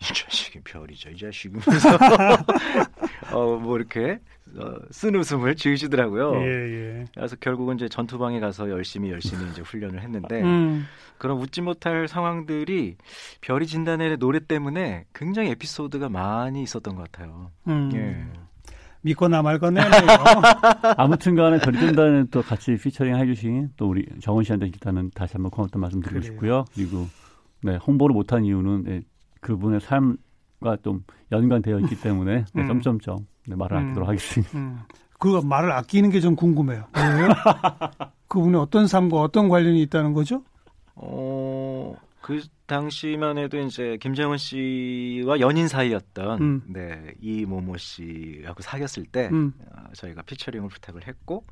이 0.00 0.04
자식이 0.04 0.60
별이죠, 0.64 1.10
이 1.10 1.16
자식이면서 1.16 1.98
어, 3.32 3.56
뭐 3.56 3.76
이렇게 3.76 4.18
어, 4.56 4.74
쓴 4.90 5.14
웃음을 5.14 5.54
지으시더라고요. 5.54 6.36
예, 6.42 6.46
예. 6.46 7.04
그래서 7.14 7.36
결국은 7.36 7.76
이제 7.76 7.88
전투방에 7.88 8.40
가서 8.40 8.70
열심히 8.70 9.10
열심히 9.10 9.48
이제 9.50 9.62
훈련을 9.62 10.00
했는데 10.00 10.42
음. 10.42 10.86
그런 11.18 11.36
웃지 11.38 11.60
못할 11.60 12.08
상황들이 12.08 12.96
별이 13.42 13.66
진단의 13.66 14.16
노래 14.16 14.40
때문에 14.40 15.04
굉장히 15.14 15.50
에피소드가 15.50 16.08
많이 16.08 16.62
있었던 16.62 16.96
것 16.96 17.10
같아요. 17.10 17.50
음. 17.68 17.90
예. 17.94 18.40
믿거나 19.02 19.42
말거나 19.42 19.82
요 19.82 19.86
아무튼간에 20.96 21.58
별이 21.60 21.78
뜬다는 21.78 22.28
또 22.30 22.42
같이 22.42 22.76
피처링 22.76 23.16
해주신 23.16 23.70
또 23.76 23.88
우리 23.88 24.06
정원 24.20 24.44
씨한테 24.44 24.66
일단은 24.66 25.10
다시 25.14 25.34
한번 25.34 25.50
고맙다는 25.50 25.80
말씀 25.80 26.00
드리고 26.00 26.20
그래요. 26.20 26.32
싶고요. 26.32 26.64
그리고 26.74 27.08
네, 27.62 27.76
홍보를 27.76 28.14
못한 28.14 28.44
이유는 28.44 28.84
네, 28.84 29.00
그분의 29.40 29.80
삶과 29.80 30.76
좀 30.82 31.04
연관되어 31.32 31.80
있기 31.80 32.00
때문에 32.00 32.44
네, 32.52 32.60
음. 32.62 32.66
점점점 32.66 33.26
네, 33.46 33.56
말을 33.56 33.76
음. 33.76 33.84
아끼도록 33.86 34.08
하겠습니다. 34.08 34.58
음. 34.58 34.80
그 35.18 35.40
말을 35.44 35.70
아끼는 35.72 36.10
게 36.10 36.20
좀 36.20 36.34
궁금해요. 36.36 36.86
왜요? 36.94 37.28
그분의 38.28 38.60
어떤 38.60 38.86
삶과 38.86 39.20
어떤 39.20 39.48
관련이 39.48 39.82
있다는 39.82 40.12
거죠? 40.14 40.42
어, 40.94 41.94
그 42.20 42.40
당시만 42.66 43.38
해도 43.38 43.58
이제 43.58 43.96
김정은 44.00 44.36
씨와 44.38 45.40
연인 45.40 45.66
사이였던 45.68 46.40
음. 46.40 46.62
네, 46.68 47.12
이모모 47.20 47.76
씨하고 47.78 48.62
사귀었을 48.62 49.04
때 49.06 49.28
음. 49.32 49.52
어, 49.72 49.92
저희가 49.94 50.22
피처링을 50.22 50.68
부탁을 50.68 51.06
했고 51.08 51.44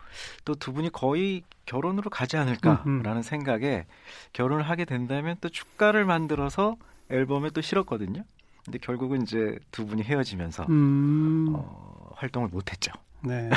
또 0.45 0.55
두 0.55 0.73
분이 0.73 0.91
거의 0.91 1.43
결혼으로 1.67 2.11
가지 2.11 2.37
않을까라는 2.37 3.07
음, 3.07 3.23
생각에 3.23 3.87
결혼을 4.33 4.63
하게 4.69 4.85
된다면 4.85 5.37
또 5.41 5.49
축가를 5.49 6.05
만들어서 6.05 6.77
앨범에 7.11 7.51
또 7.51 7.61
실었거든요. 7.61 8.23
근데 8.65 8.79
결국은 8.79 9.23
이제 9.23 9.59
두 9.71 9.87
분이 9.87 10.03
헤어지면서 10.03 10.67
음. 10.69 11.53
어, 11.55 12.11
활동을 12.15 12.49
못했죠. 12.49 12.93
네. 13.25 13.49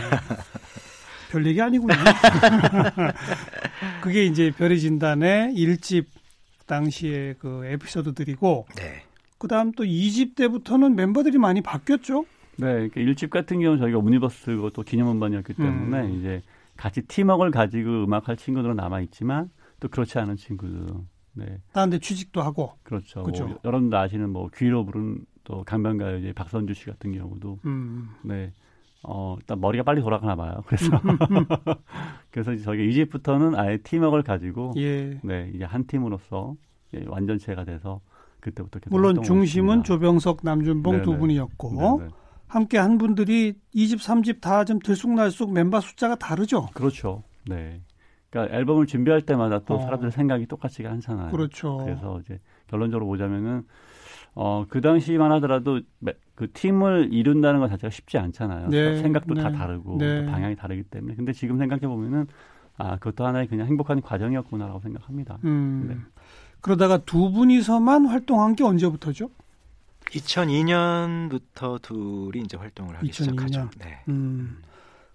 별 1.32 1.46
얘기 1.46 1.62
아니군요. 1.62 1.94
그게 4.02 4.26
이제 4.26 4.52
별이 4.52 4.80
진단의 4.80 5.54
1집 5.54 6.06
당시의 6.66 7.36
그 7.40 7.66
에피소드들이고, 7.66 8.68
네. 8.78 9.04
그 9.38 9.48
다음 9.48 9.72
또 9.72 9.84
2집 9.84 10.36
때부터는 10.36 10.96
멤버들이 10.96 11.38
많이 11.38 11.62
바뀌었죠? 11.62 12.26
네, 12.58 12.74
그러니까 12.74 13.02
일집 13.02 13.30
같은 13.30 13.60
경우는 13.60 13.82
저희가 13.82 14.00
유니버스고 14.00 14.70
또 14.70 14.84
기념음반이었기 14.84 15.54
때문에 15.54 16.02
음. 16.02 16.20
이제 16.20 16.42
같이 16.78 17.02
팀워크를 17.02 17.52
가지고 17.52 18.06
음악할 18.06 18.38
친구들은 18.38 18.76
남아 18.76 19.02
있지만 19.02 19.50
또 19.80 19.88
그렇지 19.88 20.20
않은 20.20 20.36
친구들, 20.36 20.86
네, 21.34 21.62
다른 21.74 21.90
데 21.92 22.00
취직도 22.00 22.42
하고, 22.42 22.74
그렇죠. 22.84 23.24
그죠. 23.24 23.48
뭐 23.48 23.58
여러분들 23.66 23.98
아시는 23.98 24.30
뭐 24.30 24.50
귀로 24.56 24.86
부른 24.86 25.26
또 25.44 25.64
강변가요제 25.64 26.34
박선주 26.34 26.74
씨 26.74 26.86
같은 26.86 27.12
경우도 27.14 27.60
음, 27.66 28.10
네. 28.24 28.54
어, 29.04 29.36
일단 29.40 29.60
머리가 29.60 29.84
빨리 29.84 30.02
돌아가나 30.02 30.36
봐요. 30.36 30.62
그래서 30.68 30.86
그래서 32.32 32.54
이제 32.54 32.64
저희가 32.64 32.84
이집부터는 32.84 33.56
아예 33.56 33.78
팀워크를 33.78 34.24
가지고 34.24 34.74
예. 34.78 35.20
네, 35.24 35.52
이제 35.56 35.64
한 35.64 35.86
팀으로서 35.88 36.56
예, 36.94 37.04
완전체가 37.08 37.64
돼서 37.64 38.02
그때부터 38.40 38.80
계속 38.80 38.94
물론 38.94 39.22
중심은 39.24 39.80
했습니다. 39.80 39.88
조병석, 39.88 40.40
남준봉 40.44 41.02
두 41.04 41.10
네네. 41.12 41.20
분이었고, 41.20 41.98
네네. 41.98 42.10
함께 42.48 42.78
한 42.78 42.98
분들이 42.98 43.54
2집, 43.74 44.00
3집 44.00 44.42
다 44.42 44.66
좀 44.66 44.80
들쑥날쑥 44.80 45.54
멤버 45.54 45.80
숫자가 45.80 46.16
다르죠? 46.16 46.68
그렇죠. 46.74 47.24
네. 47.48 47.82
그러니까 48.32 48.56
앨범을 48.58 48.88
준비할 48.88 49.22
때마다 49.22 49.60
또 49.66 49.76
어. 49.76 49.80
사람들 49.80 50.12
생각이 50.12 50.48
똑같지가 50.48 50.90
않잖아요. 50.90 51.32
그렇죠. 51.32 51.78
그래서 51.78 52.20
이제 52.22 52.40
결론적으로 52.68 53.06
보자면은 53.06 53.64
어, 54.34 54.66
그 54.70 54.80
당시만 54.82 55.32
하더라도 55.34 55.82
매- 56.00 56.14
그 56.36 56.50
팀을 56.52 57.10
이룬다는 57.12 57.60
것 57.60 57.68
자체가 57.68 57.92
쉽지 57.92 58.18
않잖아요. 58.18 58.70
네, 58.70 58.96
생각도 59.02 59.36
다 59.36 59.50
네, 59.50 59.58
다르고 59.58 59.98
네. 60.00 60.26
또 60.26 60.32
방향이 60.32 60.56
다르기 60.56 60.84
때문에. 60.84 61.16
근데 61.16 61.34
지금 61.34 61.58
생각해 61.58 61.82
보면은 61.82 62.26
아, 62.78 62.96
그것도 62.96 63.26
하나의 63.26 63.48
그냥 63.48 63.68
행복한 63.68 64.02
과정이었구나라고 64.02 64.80
생각합니다. 64.80 65.38
음. 65.44 65.86
네. 65.90 65.98
그러다가 66.62 67.00
두 67.00 67.32
분이서만 67.32 68.06
활동한 68.06 68.56
게 68.56 68.64
언제부터죠? 68.64 69.30
2002년부터 70.12 71.82
둘이 71.82 72.44
이제 72.44 72.56
활동을 72.58 72.96
하기 72.98 73.08
2002 73.08 73.36
년. 73.36 73.48
시작하죠. 73.50 73.70
네. 73.80 74.00
음. 74.08 74.58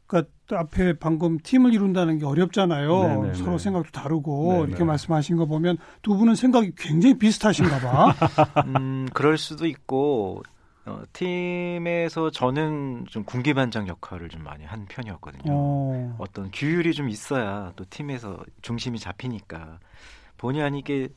그러니까 0.06 0.30
또 0.46 0.56
앞에 0.56 0.98
방금 0.98 1.38
팀을 1.38 1.74
이룬다는 1.74 2.18
게 2.18 2.24
어렵잖아요. 2.24 3.02
네네네. 3.02 3.34
서로 3.34 3.58
생각도 3.58 3.90
다르고 3.90 4.52
네네. 4.52 4.64
이렇게 4.68 4.84
말씀하신 4.84 5.36
거 5.36 5.46
보면 5.46 5.78
두 6.02 6.16
분은 6.16 6.34
생각이 6.34 6.72
굉장히 6.76 7.18
비슷하신가 7.18 7.80
봐. 7.80 8.14
음, 8.66 9.08
그럴 9.12 9.38
수도 9.38 9.66
있고 9.66 10.42
어, 10.84 11.02
팀에서 11.12 12.30
저는 12.30 13.06
좀 13.08 13.24
군기반장 13.24 13.88
역할을 13.88 14.28
좀 14.28 14.44
많이 14.44 14.64
한 14.64 14.86
편이었거든요. 14.86 15.44
어. 15.48 16.16
어떤 16.18 16.50
규율이 16.52 16.94
좀 16.94 17.08
있어야 17.08 17.72
또 17.74 17.84
팀에서 17.90 18.38
중심이 18.62 19.00
잡히니까 19.00 19.80
본의 20.38 20.62
아니게 20.62 21.08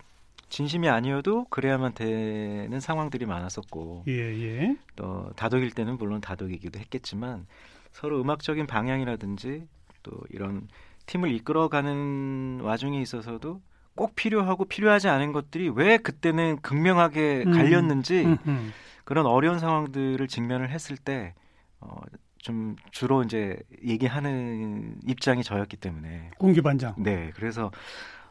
진심이 0.49 0.89
아니어도 0.89 1.45
그래야만 1.51 1.93
되는 1.93 2.79
상황들이 2.79 3.27
많았었고 3.27 4.05
예, 4.07 4.13
예. 4.13 4.75
또 4.95 5.29
다독일 5.35 5.69
때는 5.71 5.97
물론 5.97 6.19
다독이기도 6.21 6.79
했겠지만 6.79 7.45
서로 7.91 8.21
음악적인 8.21 8.67
방향이라든지 8.67 9.67
또 10.03 10.11
이런 10.29 10.67
팀을 11.05 11.31
이끌어가는 11.33 12.61
와중에 12.61 13.01
있어서도 13.01 13.61
꼭 13.95 14.15
필요하고 14.15 14.65
필요하지 14.65 15.09
않은 15.09 15.33
것들이 15.33 15.69
왜 15.69 15.97
그때는 15.97 16.61
극명하게 16.61 17.43
음. 17.47 17.51
갈렸는지 17.51 18.25
음, 18.25 18.37
음. 18.47 18.71
그런 19.03 19.25
어려운 19.25 19.59
상황들을 19.59 20.25
직면을 20.27 20.69
했을 20.69 20.95
때 20.95 21.33
어, 21.81 21.99
좀 22.37 22.75
주로 22.91 23.23
이제 23.23 23.57
얘기하는 23.83 24.95
입장이 25.05 25.43
저였기 25.43 25.77
때문에 25.77 26.31
공기 26.37 26.61
반장. 26.61 26.95
네 26.97 27.31
그래서 27.35 27.71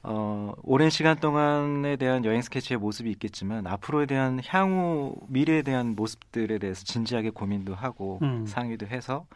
어, 0.02 0.52
오랜 0.62 0.90
시간 0.90 1.18
동안에 1.18 1.96
대한 1.96 2.24
여행 2.24 2.42
스케치의 2.42 2.78
모습이 2.78 3.10
있겠지만 3.10 3.66
앞으로에 3.66 4.06
대한 4.06 4.40
향후 4.46 5.16
미래에 5.28 5.62
대한 5.62 5.94
모습들에 5.96 6.58
대해서 6.58 6.84
진지하게 6.84 7.30
고민도 7.30 7.74
하고 7.74 8.18
음. 8.22 8.46
상의도 8.46 8.86
해서 8.86 9.26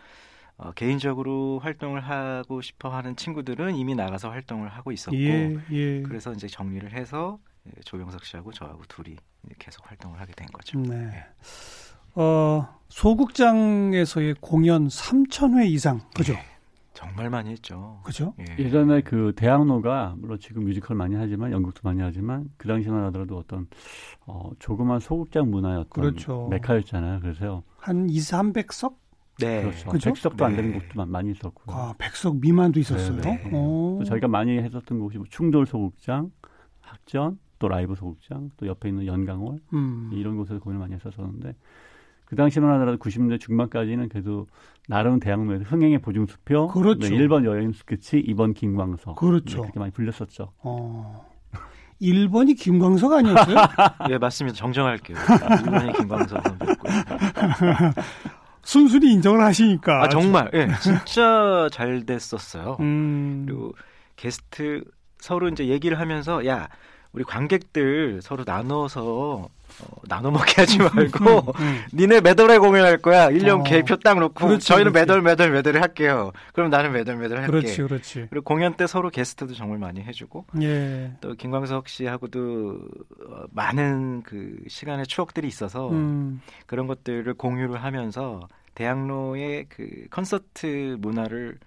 어, 0.56 0.70
개인적으로 0.72 1.58
활동을 1.60 2.00
하고 2.00 2.60
싶어 2.60 2.90
하는 2.90 3.16
친구들은 3.16 3.74
이미 3.74 3.94
나가서 3.94 4.30
활동을 4.30 4.68
하고 4.68 4.92
있었고 4.92 5.16
예, 5.16 5.56
예. 5.72 6.02
그래서 6.02 6.32
이제 6.32 6.46
정리를 6.46 6.92
해서 6.92 7.38
예, 7.66 7.80
조병석 7.84 8.24
씨하고 8.24 8.52
저하고 8.52 8.82
둘이 8.88 9.16
계속 9.58 9.88
활동을 9.90 10.20
하게 10.20 10.32
된 10.34 10.46
거죠. 10.48 10.78
네. 10.78 11.24
어, 12.14 12.78
소극장에서의 12.88 14.36
공연 14.40 14.86
3,000회 14.88 15.66
이상. 15.66 16.00
그죠? 16.14 16.34
예, 16.34 16.44
정말 17.02 17.30
많이 17.30 17.50
했죠. 17.50 18.00
그죠? 18.04 18.34
예. 18.38 18.62
예전에 18.64 19.00
그 19.02 19.32
대학로가 19.36 20.14
물론 20.18 20.38
지금 20.38 20.64
뮤지컬 20.64 20.96
많이 20.96 21.14
하지만 21.14 21.50
연극도 21.52 21.80
많이 21.82 22.00
하지만 22.00 22.48
그 22.56 22.68
당시만 22.68 23.04
하더라도 23.06 23.38
어떤 23.38 23.66
어, 24.26 24.50
조그만 24.58 25.00
소극장 25.00 25.50
문화였던 25.50 25.88
그렇죠. 25.90 26.48
메카였잖아요. 26.50 27.20
그래서 27.20 27.62
한 27.76 28.08
2, 28.08 28.16
300석? 28.18 28.94
네. 29.40 29.62
그렇죠. 29.62 29.90
그죠? 29.90 30.10
백석도 30.10 30.44
안 30.44 30.54
되는 30.56 30.72
네. 30.72 30.78
곳도 30.78 30.88
마- 30.94 31.06
많이 31.06 31.30
있었고. 31.32 31.72
아, 31.72 31.94
100석 31.98 32.40
미만도 32.40 32.78
있었어요. 32.80 33.20
네, 33.20 33.36
네. 33.42 33.50
어. 33.52 33.96
또 33.98 34.04
저희가 34.04 34.28
많이 34.28 34.58
했었던 34.58 35.00
곳이 35.00 35.16
뭐 35.18 35.26
충돌 35.28 35.66
소극장, 35.66 36.30
학전, 36.80 37.38
또 37.58 37.68
라이브 37.68 37.94
소극장, 37.94 38.50
또 38.56 38.66
옆에 38.66 38.90
있는 38.90 39.06
연강홀 39.06 39.58
음. 39.72 40.10
이런 40.12 40.36
곳에서 40.36 40.60
공연을 40.60 40.80
많이 40.80 40.94
했었었는데 40.94 41.54
그 42.32 42.36
당시만 42.36 42.72
하더라도 42.72 42.96
90년대 42.96 43.38
중반까지는 43.38 44.08
그래도 44.08 44.46
나름 44.88 45.20
대학로에서 45.20 45.64
흥행의 45.64 45.98
보증수표, 45.98 46.68
그렇죠. 46.68 47.06
네, 47.06 47.10
1번 47.10 47.44
여행 47.44 47.72
스케치, 47.72 48.22
2번 48.22 48.54
김광석, 48.54 49.16
그렇죠. 49.16 49.56
네, 49.56 49.60
그렇게 49.64 49.78
많이 49.78 49.92
불렸었죠. 49.92 50.50
어. 50.62 51.26
1번이 52.00 52.58
김광석 52.58 53.12
아니었어요? 53.12 53.56
예, 54.08 54.16
맞습니다. 54.16 54.56
정정할게요. 54.56 55.18
이번에 55.60 55.92
김광석 55.92 56.42
선배였고요. 56.42 56.92
순순히 58.64 59.12
인정을 59.12 59.44
하시니까. 59.44 60.04
아 60.04 60.08
정말 60.08 60.50
예, 60.54 60.68
진짜 60.80 61.68
잘 61.70 62.06
됐었어요. 62.06 62.78
음. 62.80 63.44
그리고 63.44 63.74
게스트 64.16 64.84
서로 65.18 65.48
이제 65.48 65.66
얘기를 65.66 66.00
하면서 66.00 66.46
야 66.46 66.70
우리 67.12 67.24
관객들 67.24 68.20
서로 68.22 68.44
나눠서 68.46 69.50
어, 69.80 69.86
나눠 70.08 70.30
먹게 70.30 70.62
하지 70.62 70.78
말고 70.78 71.54
음. 71.58 71.82
니네 71.92 72.20
매달에 72.20 72.58
공연할 72.58 72.98
거야. 72.98 73.28
1년 73.28 73.60
어. 73.60 73.62
계표 73.62 73.96
딱 73.96 74.18
놓고 74.18 74.46
그렇지, 74.46 74.66
저희는 74.66 74.92
그렇지. 74.92 75.06
매달 75.06 75.22
매달 75.22 75.50
매달을 75.50 75.80
할게요. 75.80 76.32
그럼 76.52 76.70
나는 76.70 76.92
매달 76.92 77.16
매달 77.16 77.38
할게. 77.38 77.50
그렇지, 77.50 77.82
그렇지. 77.82 78.26
그리고 78.30 78.44
공연 78.44 78.74
때 78.74 78.86
서로 78.86 79.10
게스트도 79.10 79.54
정말 79.54 79.78
많이 79.78 80.02
해주고 80.02 80.46
예. 80.62 81.12
또 81.20 81.34
김광석 81.34 81.88
씨하고도 81.88 82.80
어, 83.28 83.44
많은 83.50 84.22
그 84.22 84.56
시간의 84.68 85.06
추억들이 85.06 85.48
있어서 85.48 85.90
음. 85.90 86.40
그런 86.66 86.86
것들을 86.86 87.32
공유를 87.34 87.82
하면서 87.82 88.48
대학로의 88.74 89.66
그 89.68 90.06
콘서트 90.10 90.96
문화를 91.00 91.58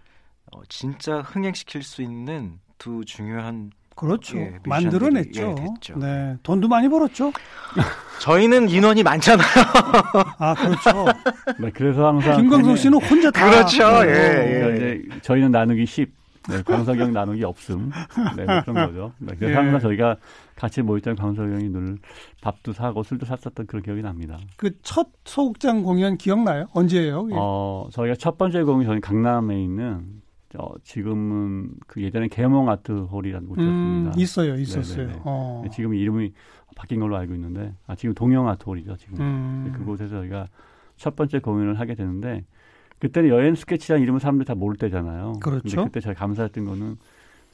어, 0.51 0.62
진짜 0.69 1.21
흥행시킬 1.21 1.84
수 1.84 2.01
있는 2.01 2.60
두 2.77 3.03
중요한 3.06 3.71
그렇죠. 3.95 4.38
예, 4.38 4.60
만들어냈죠. 4.65 5.55
예. 5.58 5.93
네. 5.95 6.38
돈도 6.43 6.67
많이 6.67 6.89
벌었죠. 6.89 7.31
저희는 8.19 8.69
인원이 8.69 9.03
많잖아요. 9.03 9.47
아, 10.38 10.53
그렇죠. 10.53 11.05
네, 11.60 11.71
그래서 11.73 12.08
항상 12.08 12.38
김광석 12.38 12.77
씨는 12.77 13.01
혼자 13.01 13.31
다. 13.31 13.49
그렇죠. 13.49 13.86
어, 13.86 14.05
예, 14.05 14.10
예. 14.10 14.60
그러니까 14.60 14.75
이제 14.75 15.19
저희는 15.21 15.51
나누기 15.51 15.86
10, 15.86 16.12
네, 16.49 16.62
광석형 16.63 17.13
나누기 17.13 17.43
없음. 17.43 17.91
네, 18.36 18.45
뭐 18.45 18.62
그런 18.63 18.88
거죠. 18.88 19.13
네, 19.17 19.34
그래서 19.39 19.51
예. 19.53 19.55
항상 19.55 19.79
저희가 19.79 20.17
같이 20.55 20.81
모였던 20.81 21.15
광석형이 21.15 21.69
늘 21.69 21.97
밥도 22.41 22.73
사고 22.73 23.03
술도 23.03 23.25
샀었던 23.25 23.65
그런 23.65 23.81
기억이 23.84 24.01
납니다. 24.01 24.38
그 24.58 24.71
첫 24.84 25.08
소극장 25.25 25.84
공연 25.84 26.17
기억나요? 26.17 26.67
언제예요? 26.73 27.23
그게? 27.23 27.36
어, 27.38 27.88
저희가 27.91 28.15
첫 28.15 28.38
번째 28.38 28.63
공연 28.63 28.86
저희 28.89 29.01
강남에 29.01 29.62
있는 29.62 30.21
어, 30.57 30.73
지금은 30.83 31.71
그 31.87 32.01
예전에 32.01 32.27
계몽 32.27 32.69
아트 32.69 32.91
홀이라는 32.91 33.47
곳이었습니다. 33.47 34.11
음, 34.11 34.19
있어요, 34.19 34.55
있었어요. 34.55 35.07
네네네. 35.07 35.21
어. 35.25 35.61
네, 35.63 35.69
지금 35.71 35.93
이름이 35.93 36.33
바뀐 36.75 36.99
걸로 36.99 37.15
알고 37.17 37.33
있는데, 37.35 37.73
아, 37.87 37.95
지금 37.95 38.13
동영 38.13 38.47
아트 38.47 38.63
홀이죠, 38.65 38.97
지금. 38.97 39.19
음. 39.19 39.63
네, 39.65 39.77
그곳에서 39.77 40.17
저희가 40.17 40.47
첫 40.97 41.15
번째 41.15 41.39
공연을 41.39 41.79
하게 41.79 41.95
되는데, 41.95 42.45
그때는 42.99 43.29
여행 43.29 43.55
스케치라는 43.55 44.03
이름을 44.03 44.19
사람들이 44.19 44.45
다 44.45 44.55
모를 44.55 44.77
때잖아요. 44.77 45.33
그렇죠. 45.41 45.61
근데 45.63 45.83
그때 45.83 45.99
저희 45.99 46.15
감사했던 46.15 46.65
거는 46.65 46.97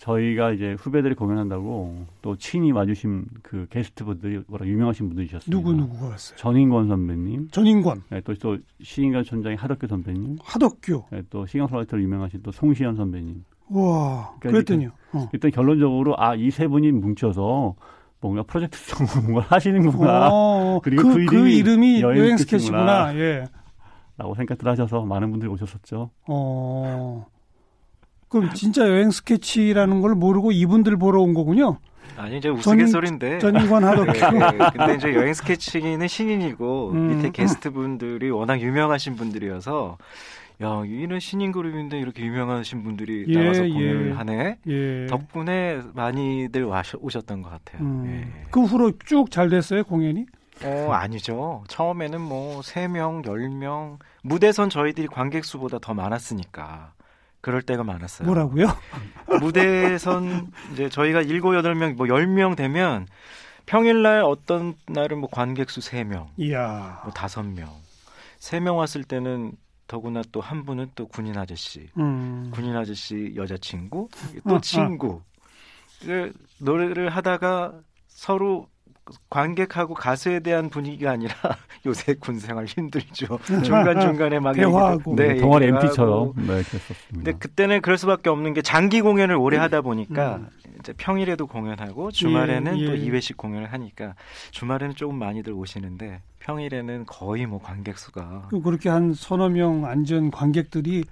저희가 0.05 0.51
이제 0.51 0.75
후배들이 0.79 1.13
공연한다고 1.13 2.05
또 2.23 2.35
친히 2.35 2.71
와주신 2.71 3.23
그 3.43 3.67
게스트분들이 3.69 4.41
워낙 4.47 4.67
유명하신 4.67 5.07
분들이셨습니다. 5.09 5.51
누구 5.55 5.73
누구가 5.73 6.07
왔어요? 6.07 6.37
전인권 6.37 6.87
선배님, 6.87 7.49
전인권, 7.51 8.01
네, 8.09 8.19
또, 8.21 8.33
또 8.35 8.57
시인관 8.81 9.23
촌장의 9.23 9.57
하덕규 9.57 9.85
선배님, 9.85 10.37
하덕규. 10.41 11.03
네, 11.11 11.21
또 11.29 11.45
시경솔라이터로 11.45 12.01
유명하신 12.01 12.41
또 12.41 12.51
송시현 12.51 12.95
선배님. 12.95 13.43
와, 13.69 14.33
그러니까 14.39 14.49
그랬더니요. 14.49 14.89
어. 15.13 15.29
일단 15.33 15.51
결론적으로 15.51 16.15
아 16.17 16.35
이 16.35 16.49
세 16.49 16.67
분이 16.67 16.91
뭉쳐서 16.93 17.75
뭔가 18.21 18.41
프로젝트성으로 18.43 19.21
뭔가 19.31 19.55
하시는 19.55 19.87
구나 19.91 20.29
어, 20.31 20.79
그리고 20.83 21.03
그, 21.03 21.25
그그 21.25 21.35
이름이 21.49 21.57
이름이 21.57 22.01
여행. 22.01 22.37
스케치구나. 22.37 23.15
예. 23.17 23.45
라고 24.17 24.33
생각들 24.33 24.67
하셔서 24.67 25.03
많은 25.05 25.29
분들이 25.29 25.49
오셨었죠. 25.51 26.09
어. 26.27 27.25
그럼 28.31 28.49
진짜 28.53 28.87
여행 28.87 29.11
스케치라는 29.11 30.01
걸 30.01 30.15
모르고 30.15 30.51
이분들 30.53 30.97
보러 30.97 31.21
온 31.21 31.33
거군요. 31.33 31.77
아니 32.17 32.37
이제 32.37 32.47
전- 32.49 32.57
우스갯소리인데. 32.57 33.39
전인권 33.39 33.83
하덕규. 33.83 34.11
예, 34.15 34.57
근데 34.77 34.95
이제 34.95 35.13
여행 35.15 35.33
스케치는 35.33 36.07
신인이고 36.07 36.91
음. 36.91 37.07
밑에 37.17 37.31
게스트 37.31 37.71
분들이 37.71 38.29
워낙 38.29 38.59
유명하신 38.61 39.15
분들이어서 39.15 39.97
야 40.63 40.83
이는 40.85 41.19
신인 41.19 41.51
그룹인데 41.51 41.99
이렇게 41.99 42.23
유명하신 42.23 42.83
분들이 42.83 43.25
예, 43.27 43.33
나와서 43.41 43.65
예. 43.65 43.69
공연을 43.73 44.17
하네. 44.19 44.57
예. 44.67 45.07
덕분에 45.09 45.81
많이들 45.93 46.63
와셔, 46.65 46.99
오셨던 47.01 47.41
것 47.41 47.49
같아요. 47.49 47.81
음. 47.81 48.05
예. 48.07 48.43
그 48.51 48.61
후로 48.63 48.93
쭉 49.05 49.29
잘 49.31 49.49
됐어요, 49.49 49.83
공연이? 49.83 50.25
어, 50.63 50.91
아니죠. 50.91 51.63
처음에는 51.69 52.21
뭐, 52.21 52.61
3명, 52.61 53.23
10명, 53.25 53.97
무대선 54.21 54.69
저희들이 54.69 55.07
관객 55.07 55.43
수보다 55.43 55.79
더 55.79 55.95
많았으니까. 55.95 56.93
그럴 57.41 57.61
때가 57.61 57.83
많았어요. 57.83 58.25
뭐라고요? 58.27 58.67
무대선, 59.39 60.51
이제 60.73 60.89
저희가 60.89 61.23
7, 61.23 61.41
8명, 61.41 61.95
뭐 61.95 62.05
10명 62.07 62.55
되면, 62.55 63.07
평일날 63.65 64.21
어떤 64.23 64.75
날은 64.87 65.19
뭐 65.19 65.29
관객 65.31 65.69
수 65.69 65.79
3명, 65.79 66.27
이야. 66.37 67.01
뭐 67.03 67.13
5명. 67.13 67.67
3명 68.39 68.77
왔을 68.77 69.03
때는 69.03 69.53
더구나 69.87 70.21
또 70.31 70.39
한 70.41 70.65
분은 70.65 70.91
또 70.95 71.07
군인 71.07 71.37
아저씨. 71.37 71.89
음. 71.97 72.49
군인 72.53 72.75
아저씨 72.75 73.33
여자친구, 73.35 74.09
어, 74.45 74.49
또 74.49 74.55
어. 74.55 74.61
친구. 74.61 75.21
그 76.01 76.33
노래를 76.59 77.09
하다가 77.09 77.73
서로 78.07 78.67
관객하고 79.29 79.93
가수에 79.93 80.39
대한 80.39 80.69
분위기가 80.69 81.11
아니라 81.11 81.33
요새 81.85 82.13
군 82.15 82.39
생활 82.39 82.65
힘들죠. 82.65 83.39
중간 83.63 83.99
중간에 83.99 84.39
막 84.39 84.53
대화하고. 84.53 85.15
네, 85.15 85.37
동아리 85.37 85.69
하고. 85.69 86.33
네, 86.37 86.45
그랬었습니다. 86.45 87.05
근데 87.13 87.31
그때는 87.33 87.81
그럴 87.81 87.97
수밖에 87.97 88.29
없는 88.29 88.53
게 88.53 88.61
장기 88.61 89.01
공연을 89.01 89.35
오래 89.35 89.57
하다 89.57 89.81
보니까 89.81 90.37
음. 90.37 90.47
이제 90.79 90.93
평일에도 90.97 91.47
공연하고 91.47 92.11
주말에는 92.11 92.79
예, 92.79 92.85
또 92.85 92.97
예. 92.97 93.05
2회씩 93.09 93.37
공연을 93.37 93.71
하니까 93.71 94.15
주말에는 94.51 94.95
조금 94.95 95.17
많이들 95.17 95.53
오시는데 95.53 96.21
평일에는 96.39 97.05
거의 97.05 97.45
뭐 97.45 97.59
관객 97.61 97.97
수가 97.97 98.47
그 98.49 98.61
그렇게 98.61 98.89
한 98.89 99.13
서너 99.13 99.49
명 99.49 99.85
앉은 99.85 100.31
관객들이 100.31 101.03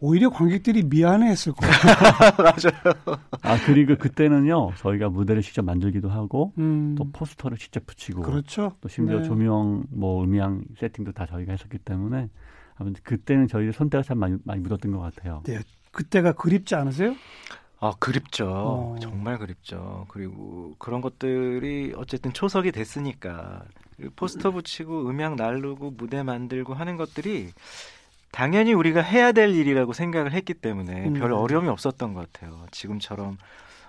오히려 0.00 0.30
관객들이 0.30 0.82
미안해했을 0.84 1.52
거예요. 1.52 1.72
아 3.42 3.58
그리고 3.66 3.96
그때는요 3.96 4.72
저희가 4.76 5.08
무대를 5.08 5.42
직접 5.42 5.62
만들기도 5.64 6.08
하고 6.08 6.52
음. 6.58 6.94
또 6.96 7.10
포스터를 7.12 7.58
직접 7.58 7.84
붙이고 7.86 8.22
그렇죠. 8.22 8.72
또 8.80 8.88
심지어 8.88 9.18
네. 9.18 9.24
조명 9.24 9.84
뭐 9.90 10.22
음향 10.22 10.62
세팅도 10.78 11.12
다 11.12 11.26
저희가 11.26 11.52
했었기 11.52 11.78
때문에 11.78 12.28
아무튼 12.76 13.00
그때는 13.02 13.48
저희 13.48 13.72
손때가 13.72 14.02
참 14.02 14.18
많이, 14.18 14.36
많이 14.44 14.60
묻었던 14.60 14.92
것 14.92 15.00
같아요. 15.00 15.42
네. 15.44 15.58
그때가 15.90 16.32
그립지 16.32 16.76
않으세요? 16.76 17.14
아, 17.80 17.92
그립죠. 17.98 18.46
어. 18.48 18.96
정말 19.00 19.38
그립죠. 19.38 20.06
그리고 20.08 20.74
그런 20.78 21.00
것들이 21.00 21.92
어쨌든 21.96 22.32
초석이 22.32 22.72
됐으니까. 22.72 23.64
포스터 24.14 24.52
붙이고 24.52 25.08
음향 25.08 25.34
날르고 25.36 25.92
무대 25.92 26.22
만들고 26.22 26.74
하는 26.74 26.96
것들이 26.96 27.50
당연히 28.30 28.72
우리가 28.72 29.00
해야 29.00 29.32
될 29.32 29.54
일이라고 29.54 29.92
생각을 29.92 30.32
했기 30.32 30.54
때문에 30.54 31.08
음. 31.08 31.14
별 31.14 31.32
어려움이 31.32 31.68
없었던 31.68 32.14
것 32.14 32.32
같아요. 32.32 32.66
지금처럼 32.70 33.38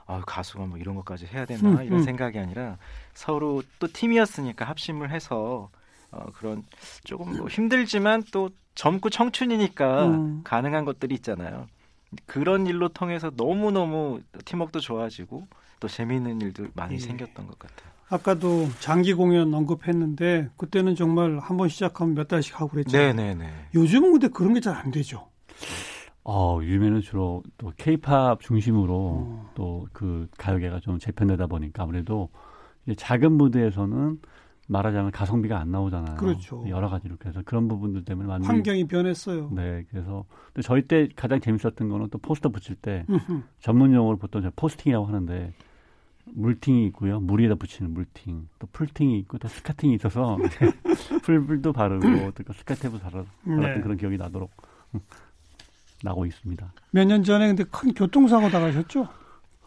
아, 0.06 0.22
가수가 0.26 0.66
뭐 0.66 0.78
이런 0.78 0.96
것까지 0.96 1.28
해야 1.28 1.46
되나 1.46 1.70
음, 1.70 1.84
이런 1.84 2.00
음. 2.00 2.04
생각이 2.04 2.40
아니라 2.40 2.78
서로 3.14 3.62
또 3.78 3.88
팀이었으니까 3.88 4.66
합심을 4.66 5.12
해서 5.12 5.70
어, 6.12 6.26
그런 6.34 6.64
조금 7.04 7.38
뭐 7.38 7.48
힘들지만 7.48 8.24
또 8.32 8.50
젊고 8.74 9.10
청춘이니까 9.10 10.08
음. 10.08 10.42
가능한 10.44 10.86
것들이 10.86 11.14
있잖아요. 11.16 11.68
그런 12.26 12.66
일로 12.66 12.90
통해서 12.90 13.30
너무 13.30 13.70
너무 13.72 14.22
팀워크도 14.46 14.80
좋아지고 14.80 15.48
또 15.80 15.88
재미있는 15.88 16.42
일도 16.42 16.70
많이 16.74 16.96
예. 16.96 17.00
생겼던 17.00 17.46
것 17.46 17.60
같아요. 17.60 17.89
아까도 18.10 18.68
장기 18.80 19.14
공연 19.14 19.54
언급했는데 19.54 20.50
그때는 20.58 20.96
정말 20.96 21.38
한 21.40 21.58
번 21.58 21.70
시작하면 21.70 22.16
몇 22.16 22.28
달씩 22.28 22.56
하고 22.60 22.70
그랬잖아요. 22.72 23.14
네네네. 23.14 23.50
요즘은 23.76 24.12
근데 24.14 24.28
그런 24.30 24.54
게 24.54 24.60
잘 24.62 24.76
안 24.76 24.92
되죠. 24.92 25.28
어, 26.24 26.60
요즘에는 26.62 27.02
주로 27.02 27.44
또 27.58 27.72
케이팝 27.78 28.40
중심으로 28.42 28.94
어. 28.96 29.50
또그 29.56 30.28
가요계가 30.38 30.80
좀 30.80 31.00
재편되다 31.00 31.48
보니까 31.48 31.84
아무래도 31.84 32.30
이제 32.86 32.96
작은 32.96 33.34
무대에서는 33.34 34.20
말하자면 34.68 35.12
가성비가 35.12 35.60
안 35.60 35.72
나오잖아요. 35.72 36.16
그렇죠. 36.18 36.64
여러 36.70 36.90
가지로 36.90 37.16
그래서 37.20 37.42
그런 37.44 37.68
부분들 37.68 38.06
때문에 38.06 38.28
많이 38.28 38.46
환경이 38.46 38.86
변했어요. 38.88 39.50
네, 39.52 39.84
그래서 39.90 40.26
저희 40.64 40.84
때 40.84 41.10
가장 41.16 41.40
재밌었던 41.40 41.90
거는 41.90 42.10
또 42.12 42.20
포스터 42.20 42.50
붙일 42.50 42.76
때 42.76 43.04
음흠. 43.10 43.42
전문 43.60 43.94
용어로 43.94 44.18
보통 44.18 44.44
저 44.44 44.52
포스팅이라고 44.56 45.08
하는데 45.08 45.54
물팅이 46.34 46.86
있고요. 46.88 47.20
물 47.20 47.42
위에다 47.42 47.56
붙이는 47.56 47.94
물팅, 47.94 48.48
또 48.60 48.68
풀팅이 48.72 49.18
있고 49.20 49.38
또 49.38 49.48
스카팅이 49.48 49.96
있어서 49.96 50.38
풀불도 51.24 51.74
바르고 51.74 52.32
또 52.32 52.54
스카치테이프 52.54 53.00
달았던 53.00 53.26
네. 53.60 53.82
그런 53.82 53.98
기억이 53.98 54.18
나도록 54.18 54.52
음, 54.96 55.00
나고 56.04 56.26
있습니다. 56.26 56.74
몇 56.92 57.06
년 57.06 57.24
전에 57.24 57.48
근데 57.48 57.64
큰 57.66 57.94
교통사고 57.94 58.50
당하셨죠? 58.50 59.08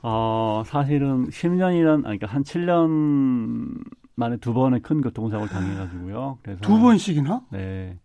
어, 0.04 0.62
사실은 0.66 1.28
10년이란, 1.28 1.94
아니, 2.06 2.18
그러니까 2.18 2.26
한 2.26 2.42
7년 2.42 3.84
만에 4.16 4.36
두 4.38 4.52
번의 4.52 4.80
큰 4.80 5.00
교통사고를 5.00 5.48
당해 5.52 5.74
가지고요. 5.76 6.38
그래서. 6.42 6.60
두 6.60 6.78
번씩이나? 6.80 7.42
네. 7.50 7.98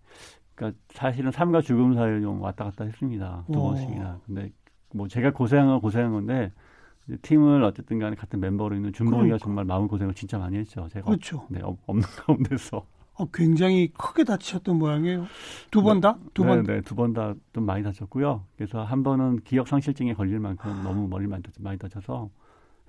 그러니까 0.56 0.80
사실은 0.90 1.32
삶과 1.32 1.62
죽음 1.62 1.96
사이를 1.96 2.22
좀 2.22 2.40
왔다 2.42 2.66
갔다 2.66 2.84
했습니다. 2.86 3.46
두 3.52 3.60
오. 3.60 3.64
번씩이나. 3.70 4.20
근데 4.26 4.52
뭐 4.94 5.08
제가 5.08 5.32
고생한 5.32 5.68
건 5.68 5.82
고생한 5.82 6.12
건데, 6.12 6.52
팀을 7.22 7.64
어쨌든 7.64 8.00
간에 8.00 8.16
같은 8.16 8.40
멤버로 8.40 8.76
있는 8.76 8.92
준범이가 8.94 9.22
그러니까. 9.22 9.38
정말 9.44 9.66
마음 9.66 9.88
고생을 9.88 10.14
진짜 10.14 10.38
많이 10.38 10.58
했죠. 10.58 10.88
제가. 10.92 11.06
그렇죠. 11.06 11.46
네, 11.50 11.60
없- 11.64 11.80
없는 11.86 12.04
가운데서. 12.26 12.86
어, 13.20 13.26
굉장히 13.34 13.88
크게 13.94 14.24
다치셨던 14.26 14.78
모양이에요. 14.78 15.26
두 15.72 15.82
번 15.82 16.02
다? 16.02 16.18
두 16.34 16.44
네, 16.44 16.48
번. 16.50 16.64
네, 16.64 16.82
두 16.82 16.94
번 16.96 17.14
다 17.14 17.34
좀 17.54 17.66
많이 17.66 17.84
다쳤고요. 17.84 18.44
그래서 18.58 18.84
한 18.84 19.02
번은 19.04 19.40
기억 19.44 19.68
상실증에 19.68 20.14
걸릴 20.14 20.40
만큼 20.40 20.84
너무 20.84 21.08
머리 21.08 21.26
많이, 21.28 21.42
다쳐, 21.42 21.56
많이 21.64 21.80
다쳐서 21.80 22.30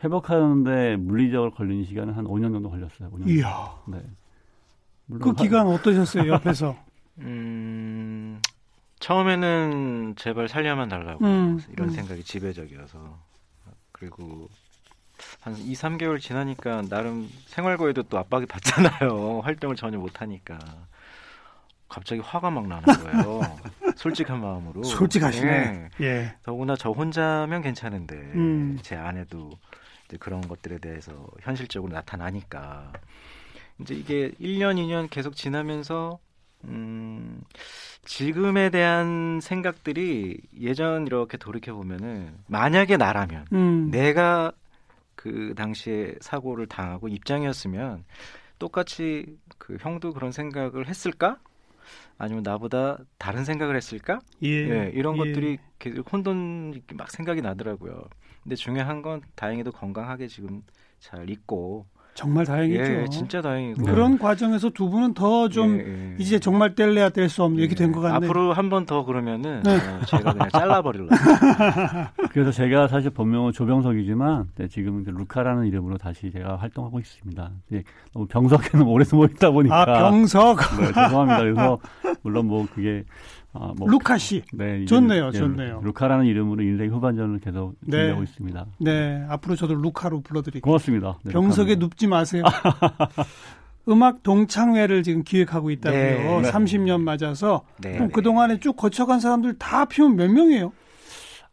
회복하는데 0.04 0.96
물리적으로 0.96 1.50
걸리는 1.52 1.84
시간은 1.84 2.12
한 2.14 2.24
5년 2.26 2.52
정도 2.52 2.68
걸렸어요. 2.70 3.10
5년. 3.10 3.28
이야. 3.28 3.72
네. 3.88 3.98
그 3.98 5.14
물론 5.14 5.34
기간 5.36 5.66
어떠셨어요, 5.68 6.30
옆에서? 6.30 6.76
음, 7.20 8.40
처음에는 9.00 10.14
제발 10.16 10.48
살려만 10.48 10.88
달라고 10.88 11.24
음, 11.24 11.58
이런 11.72 11.88
음. 11.88 11.92
생각이 11.94 12.22
지배적이어서 12.22 13.18
그리고 13.98 14.48
한 15.40 15.56
2, 15.56 15.72
3개월 15.72 16.20
지나니까 16.20 16.82
나름 16.88 17.28
생활고에도 17.46 18.04
또 18.04 18.18
압박이 18.18 18.46
받잖아요. 18.46 19.40
활동을 19.44 19.76
전혀 19.76 19.98
못 19.98 20.20
하니까. 20.20 20.58
갑자기 21.88 22.20
화가 22.20 22.50
막 22.50 22.66
나는 22.66 22.84
거예요. 22.84 23.58
솔직한 23.96 24.40
마음으로. 24.40 24.82
솔직하시네. 24.84 25.90
예. 26.00 26.04
예. 26.04 26.34
더구나 26.42 26.76
저 26.76 26.90
혼자면 26.90 27.62
괜찮은데 27.62 28.14
음. 28.14 28.78
제 28.82 28.94
아내도 28.94 29.50
이제 30.06 30.16
그런 30.18 30.46
것들에 30.46 30.78
대해서 30.78 31.26
현실적으로 31.40 31.92
나타나니까 31.92 32.92
이제 33.80 33.94
이게 33.94 34.32
1년, 34.40 34.76
2년 34.76 35.08
계속 35.08 35.34
지나면서 35.34 36.18
음, 36.64 37.42
지금에 38.04 38.70
대한 38.70 39.40
생각들이 39.40 40.40
예전 40.60 41.06
이렇게 41.06 41.36
돌이켜 41.36 41.74
보면은 41.74 42.36
만약에 42.46 42.96
나라면 42.96 43.46
음. 43.52 43.90
내가 43.90 44.52
그 45.14 45.54
당시에 45.56 46.14
사고를 46.20 46.66
당하고 46.66 47.08
입장이었으면 47.08 48.04
똑같이 48.58 49.38
그 49.58 49.76
형도 49.80 50.12
그런 50.12 50.32
생각을 50.32 50.88
했을까? 50.88 51.38
아니면 52.18 52.42
나보다 52.42 52.98
다른 53.16 53.44
생각을 53.44 53.76
했을까? 53.76 54.18
예. 54.42 54.48
예, 54.48 54.90
이런 54.94 55.14
예. 55.14 55.18
것들이 55.18 55.58
계속 55.78 56.12
혼돈 56.12 56.82
막 56.94 57.10
생각이 57.10 57.40
나더라고요. 57.40 58.02
근데 58.42 58.56
중요한 58.56 59.02
건 59.02 59.22
다행히도 59.36 59.72
건강하게 59.72 60.26
지금 60.26 60.62
잘 60.98 61.30
있고 61.30 61.86
정말 62.18 62.44
다행이죠. 62.44 62.82
예, 62.82 63.06
진짜 63.12 63.40
다행이고 63.40 63.84
그런 63.84 64.18
과정에서 64.18 64.70
두 64.70 64.90
분은 64.90 65.14
더좀 65.14 65.78
예, 65.78 65.84
예. 65.86 66.14
이제 66.18 66.40
정말 66.40 66.74
뗄래야 66.74 67.10
뗄 67.10 67.28
수 67.28 67.44
없는 67.44 67.60
예. 67.60 67.62
얘기 67.62 67.76
된것 67.76 68.02
같네요. 68.02 68.28
앞으로 68.28 68.52
한 68.52 68.68
번 68.68 68.86
더 68.86 69.04
그러면은 69.04 69.62
네. 69.62 69.76
어, 69.76 70.04
제가 70.04 70.32
그냥 70.32 70.48
잘라버릴라. 70.50 71.06
그래서 72.32 72.50
제가 72.50 72.88
사실 72.88 73.10
본명은 73.10 73.52
조병석이지만 73.52 74.48
네, 74.56 74.66
지금 74.66 75.04
루카라는 75.06 75.66
이름으로 75.66 75.96
다시 75.96 76.30
제가 76.32 76.56
활동하고 76.56 76.98
있습니다. 76.98 77.50
이제 77.70 77.84
너무 78.12 78.26
병석에는 78.26 78.84
오래 78.86 79.04
숨어 79.04 79.26
있다 79.26 79.50
보니까 79.52 79.82
아, 79.82 79.84
병석. 80.10 80.58
네, 80.80 80.86
죄송합니다. 80.92 81.38
그래서 81.38 81.78
물론 82.22 82.46
뭐 82.46 82.66
그게 82.74 83.04
아, 83.52 83.72
뭐 83.76 83.88
루카 83.88 84.18
씨. 84.18 84.42
네, 84.52 84.84
좋네요, 84.84 85.30
네, 85.30 85.38
좋네요. 85.38 85.80
루카라는 85.82 86.26
이름으로 86.26 86.62
인생 86.62 86.90
후반전을 86.90 87.40
계속 87.40 87.74
네. 87.80 87.96
준비하고 87.96 88.22
있습니다. 88.22 88.66
네, 88.80 89.24
앞으로 89.28 89.56
저도 89.56 89.74
루카로 89.74 90.20
불러드릴게요. 90.20 90.60
고맙습니다. 90.62 91.18
네, 91.24 91.32
병석에 91.32 91.74
루카입니다. 91.74 91.86
눕지 91.86 92.06
마세요. 92.06 92.42
음악 93.88 94.22
동창회를 94.22 95.02
지금 95.02 95.22
기획하고 95.22 95.70
있다고요. 95.70 96.00
네. 96.00 96.40
네. 96.42 96.50
30년 96.50 97.00
맞아서 97.00 97.62
네. 97.78 97.92
그럼 97.92 98.10
그동안에 98.10 98.60
쭉 98.60 98.76
거쳐간 98.76 99.18
사람들 99.18 99.54
다 99.58 99.80
합치면 99.80 100.16
몇 100.16 100.30
명이에요? 100.30 100.72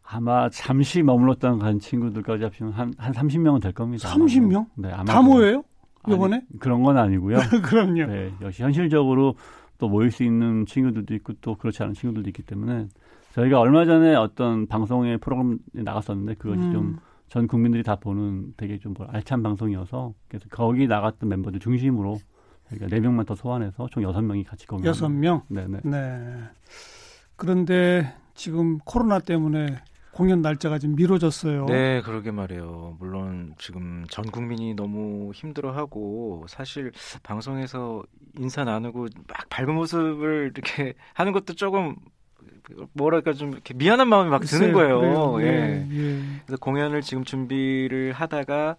아마 0.08 0.48
잠시 0.50 1.02
머물렀던 1.02 1.58
간 1.58 1.80
친구들까지 1.80 2.44
합치면 2.44 2.72
한, 2.72 2.92
한 2.98 3.12
30명은 3.12 3.62
될 3.62 3.72
겁니다. 3.72 4.08
30명? 4.08 4.66
네, 4.76 4.90
아마 4.92 5.04
다 5.04 5.22
모여요? 5.22 5.64
이번에? 6.06 6.36
아니, 6.36 6.58
그런 6.60 6.82
건 6.82 6.98
아니고요. 6.98 7.38
그럼요. 7.64 8.06
네, 8.06 8.32
역시 8.42 8.62
현실적으로 8.62 9.34
또 9.78 9.88
모일 9.88 10.10
수 10.10 10.22
있는 10.22 10.66
친구들도 10.66 11.14
있고 11.14 11.34
또 11.40 11.56
그렇지 11.56 11.82
않은 11.82 11.94
친구들도 11.94 12.28
있기 12.30 12.42
때문에 12.42 12.88
저희가 13.34 13.60
얼마 13.60 13.84
전에 13.84 14.14
어떤 14.14 14.66
방송의 14.66 15.18
프로그램에 15.18 15.58
나갔었는데 15.72 16.34
그것이 16.34 16.62
음. 16.62 16.98
좀전 17.28 17.46
국민들이 17.46 17.82
다 17.82 17.96
보는 17.96 18.54
되게 18.56 18.78
좀뭐 18.78 19.06
알찬 19.08 19.42
방송이어서 19.42 20.14
그래서 20.28 20.46
거기 20.50 20.86
나갔던 20.86 21.28
멤버들 21.28 21.60
중심으로 21.60 22.18
저희가 22.70 22.86
네 22.88 23.00
명만 23.00 23.26
더 23.26 23.34
소환해서 23.34 23.88
총 23.90 24.02
여섯 24.02 24.22
명이 24.22 24.44
같이 24.44 24.66
공연. 24.66 24.86
여섯 24.86 25.08
명. 25.08 25.42
네네. 25.48 25.80
네. 25.84 26.38
그런데 27.36 28.14
지금 28.34 28.78
코로나 28.78 29.18
때문에 29.18 29.76
공연 30.16 30.40
날짜가 30.40 30.78
지금 30.78 30.96
미뤄졌어요. 30.96 31.66
네, 31.66 32.00
그러게 32.00 32.30
말이에요. 32.30 32.96
물론 32.98 33.54
지금 33.58 34.06
전 34.08 34.24
국민이 34.24 34.72
너무 34.72 35.30
힘들어하고 35.34 36.46
사실 36.48 36.90
방송에서 37.22 38.02
인사 38.38 38.64
나누고 38.64 39.08
막 39.28 39.46
밝은 39.50 39.74
모습을 39.74 40.52
이렇게 40.54 40.94
하는 41.12 41.32
것도 41.32 41.52
조금 41.52 41.96
뭐랄까 42.94 43.34
좀 43.34 43.52
이렇게 43.52 43.74
미안한 43.74 44.08
마음이 44.08 44.30
막 44.30 44.40
드는 44.40 44.72
글쎄요, 44.72 44.98
거예요. 44.98 45.32
그래요. 45.32 45.42
예. 45.42 45.86
예, 45.90 45.98
예. 45.98 46.22
그래서 46.46 46.56
공연을 46.62 47.02
지금 47.02 47.22
준비를 47.22 48.14
하다가 48.14 48.76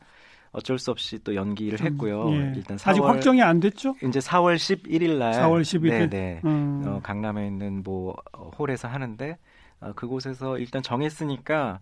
어쩔 0.54 0.80
수 0.80 0.90
없이 0.90 1.20
또 1.24 1.36
연기를 1.36 1.78
좀, 1.78 1.86
했고요. 1.86 2.32
예. 2.32 2.54
일단 2.56 2.78
4월 2.78 2.90
아직 2.90 3.04
확정이 3.04 3.44
안 3.44 3.60
됐죠? 3.60 3.94
이제 4.04 4.18
4월 4.18 4.56
11일 4.56 5.20
날 5.20 5.34
4월 5.34 5.62
11일? 5.62 5.90
네, 5.90 6.10
네. 6.10 6.42
음. 6.46 6.82
어, 6.84 7.00
강남에 7.04 7.46
있는 7.46 7.84
뭐 7.84 8.16
어, 8.34 8.50
홀에서 8.58 8.88
하는데 8.88 9.38
어, 9.80 9.92
그곳에서 9.96 10.58
일단 10.58 10.82
정했으니까 10.82 11.80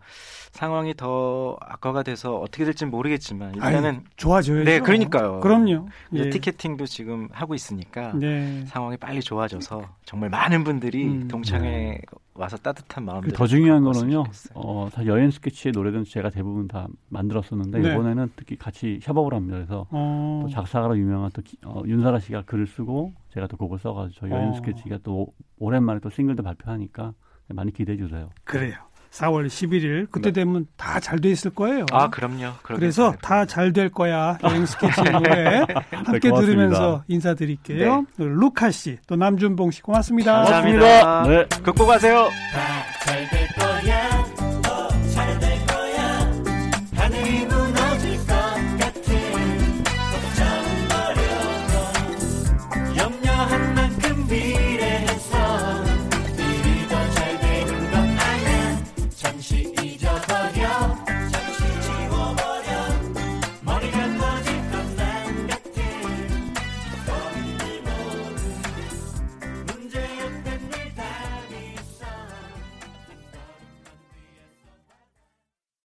상황이 0.51 0.93
더 0.95 1.55
악화가 1.61 2.03
돼서 2.03 2.35
어떻게 2.37 2.65
될지 2.65 2.85
모르겠지만 2.85 3.55
일단은 3.55 4.03
좋아져야죠. 4.17 4.63
네, 4.65 4.79
그러니까요. 4.79 5.39
그럼요. 5.39 5.87
예. 6.13 6.29
티켓팅도 6.29 6.87
지금 6.87 7.29
하고 7.31 7.55
있으니까 7.55 8.11
네. 8.13 8.65
상황이 8.67 8.97
빨리 8.97 9.21
좋아져서 9.21 9.83
정말 10.03 10.29
많은 10.29 10.65
분들이 10.65 11.05
음. 11.07 11.27
동창회 11.29 11.99
와서 12.33 12.57
따뜻한 12.57 13.05
마음들 13.05 13.31
더 13.31 13.47
중요한 13.47 13.81
거는요. 13.83 14.25
어, 14.55 14.89
사실 14.91 15.07
여행 15.09 15.31
스케치의 15.31 15.71
노래는 15.71 16.03
제가 16.03 16.29
대부분 16.31 16.67
다 16.67 16.87
만들었었는데 17.07 17.79
네. 17.79 17.93
이번에는 17.93 18.33
특히 18.35 18.57
같이 18.57 18.99
협업을 19.03 19.33
합니다. 19.33 19.55
그래서 19.55 19.87
어. 19.91 20.41
또 20.43 20.49
작사가로 20.49 20.97
유명한 20.97 21.31
또 21.33 21.41
기- 21.41 21.57
어, 21.63 21.81
윤사라 21.85 22.19
씨가 22.19 22.41
글을 22.41 22.67
쓰고 22.67 23.13
제가 23.33 23.47
또 23.47 23.55
곡을 23.55 23.79
써가지고 23.79 24.19
저희 24.19 24.31
여행 24.31 24.49
어. 24.49 24.53
스케치가 24.53 24.97
또 25.01 25.21
오- 25.21 25.33
오랜만에 25.59 26.01
또 26.01 26.09
싱글도 26.09 26.43
발표하니까 26.43 27.13
많이 27.53 27.71
기대해 27.73 27.97
주세요. 27.97 28.29
그래요. 28.43 28.75
4월 29.11 29.47
11일 29.47 30.07
그때 30.11 30.31
네. 30.33 30.41
되면 30.41 30.65
다 30.75 30.99
잘 30.99 31.19
돼 31.21 31.29
있을 31.31 31.51
거예요. 31.51 31.85
아, 31.93 32.09
그럼요. 32.09 32.51
그래서. 32.63 33.13
다 33.21 33.45
잘 33.45 33.71
될 33.71 33.89
거야. 33.89 34.37
여행 34.43 34.65
스케치 34.65 35.01
노래 35.03 35.59
함께 35.91 36.29
고맙습니다. 36.29 36.41
들으면서 36.41 37.03
인사드릴게요. 37.07 38.05
루카 38.17 38.71
씨, 38.71 38.97
또 39.07 39.15
남준봉 39.15 39.71
씨 39.71 39.81
고맙습니다. 39.81 40.33
감사합니다. 40.43 41.23
네. 41.27 41.45
극복하세요. 41.63 42.29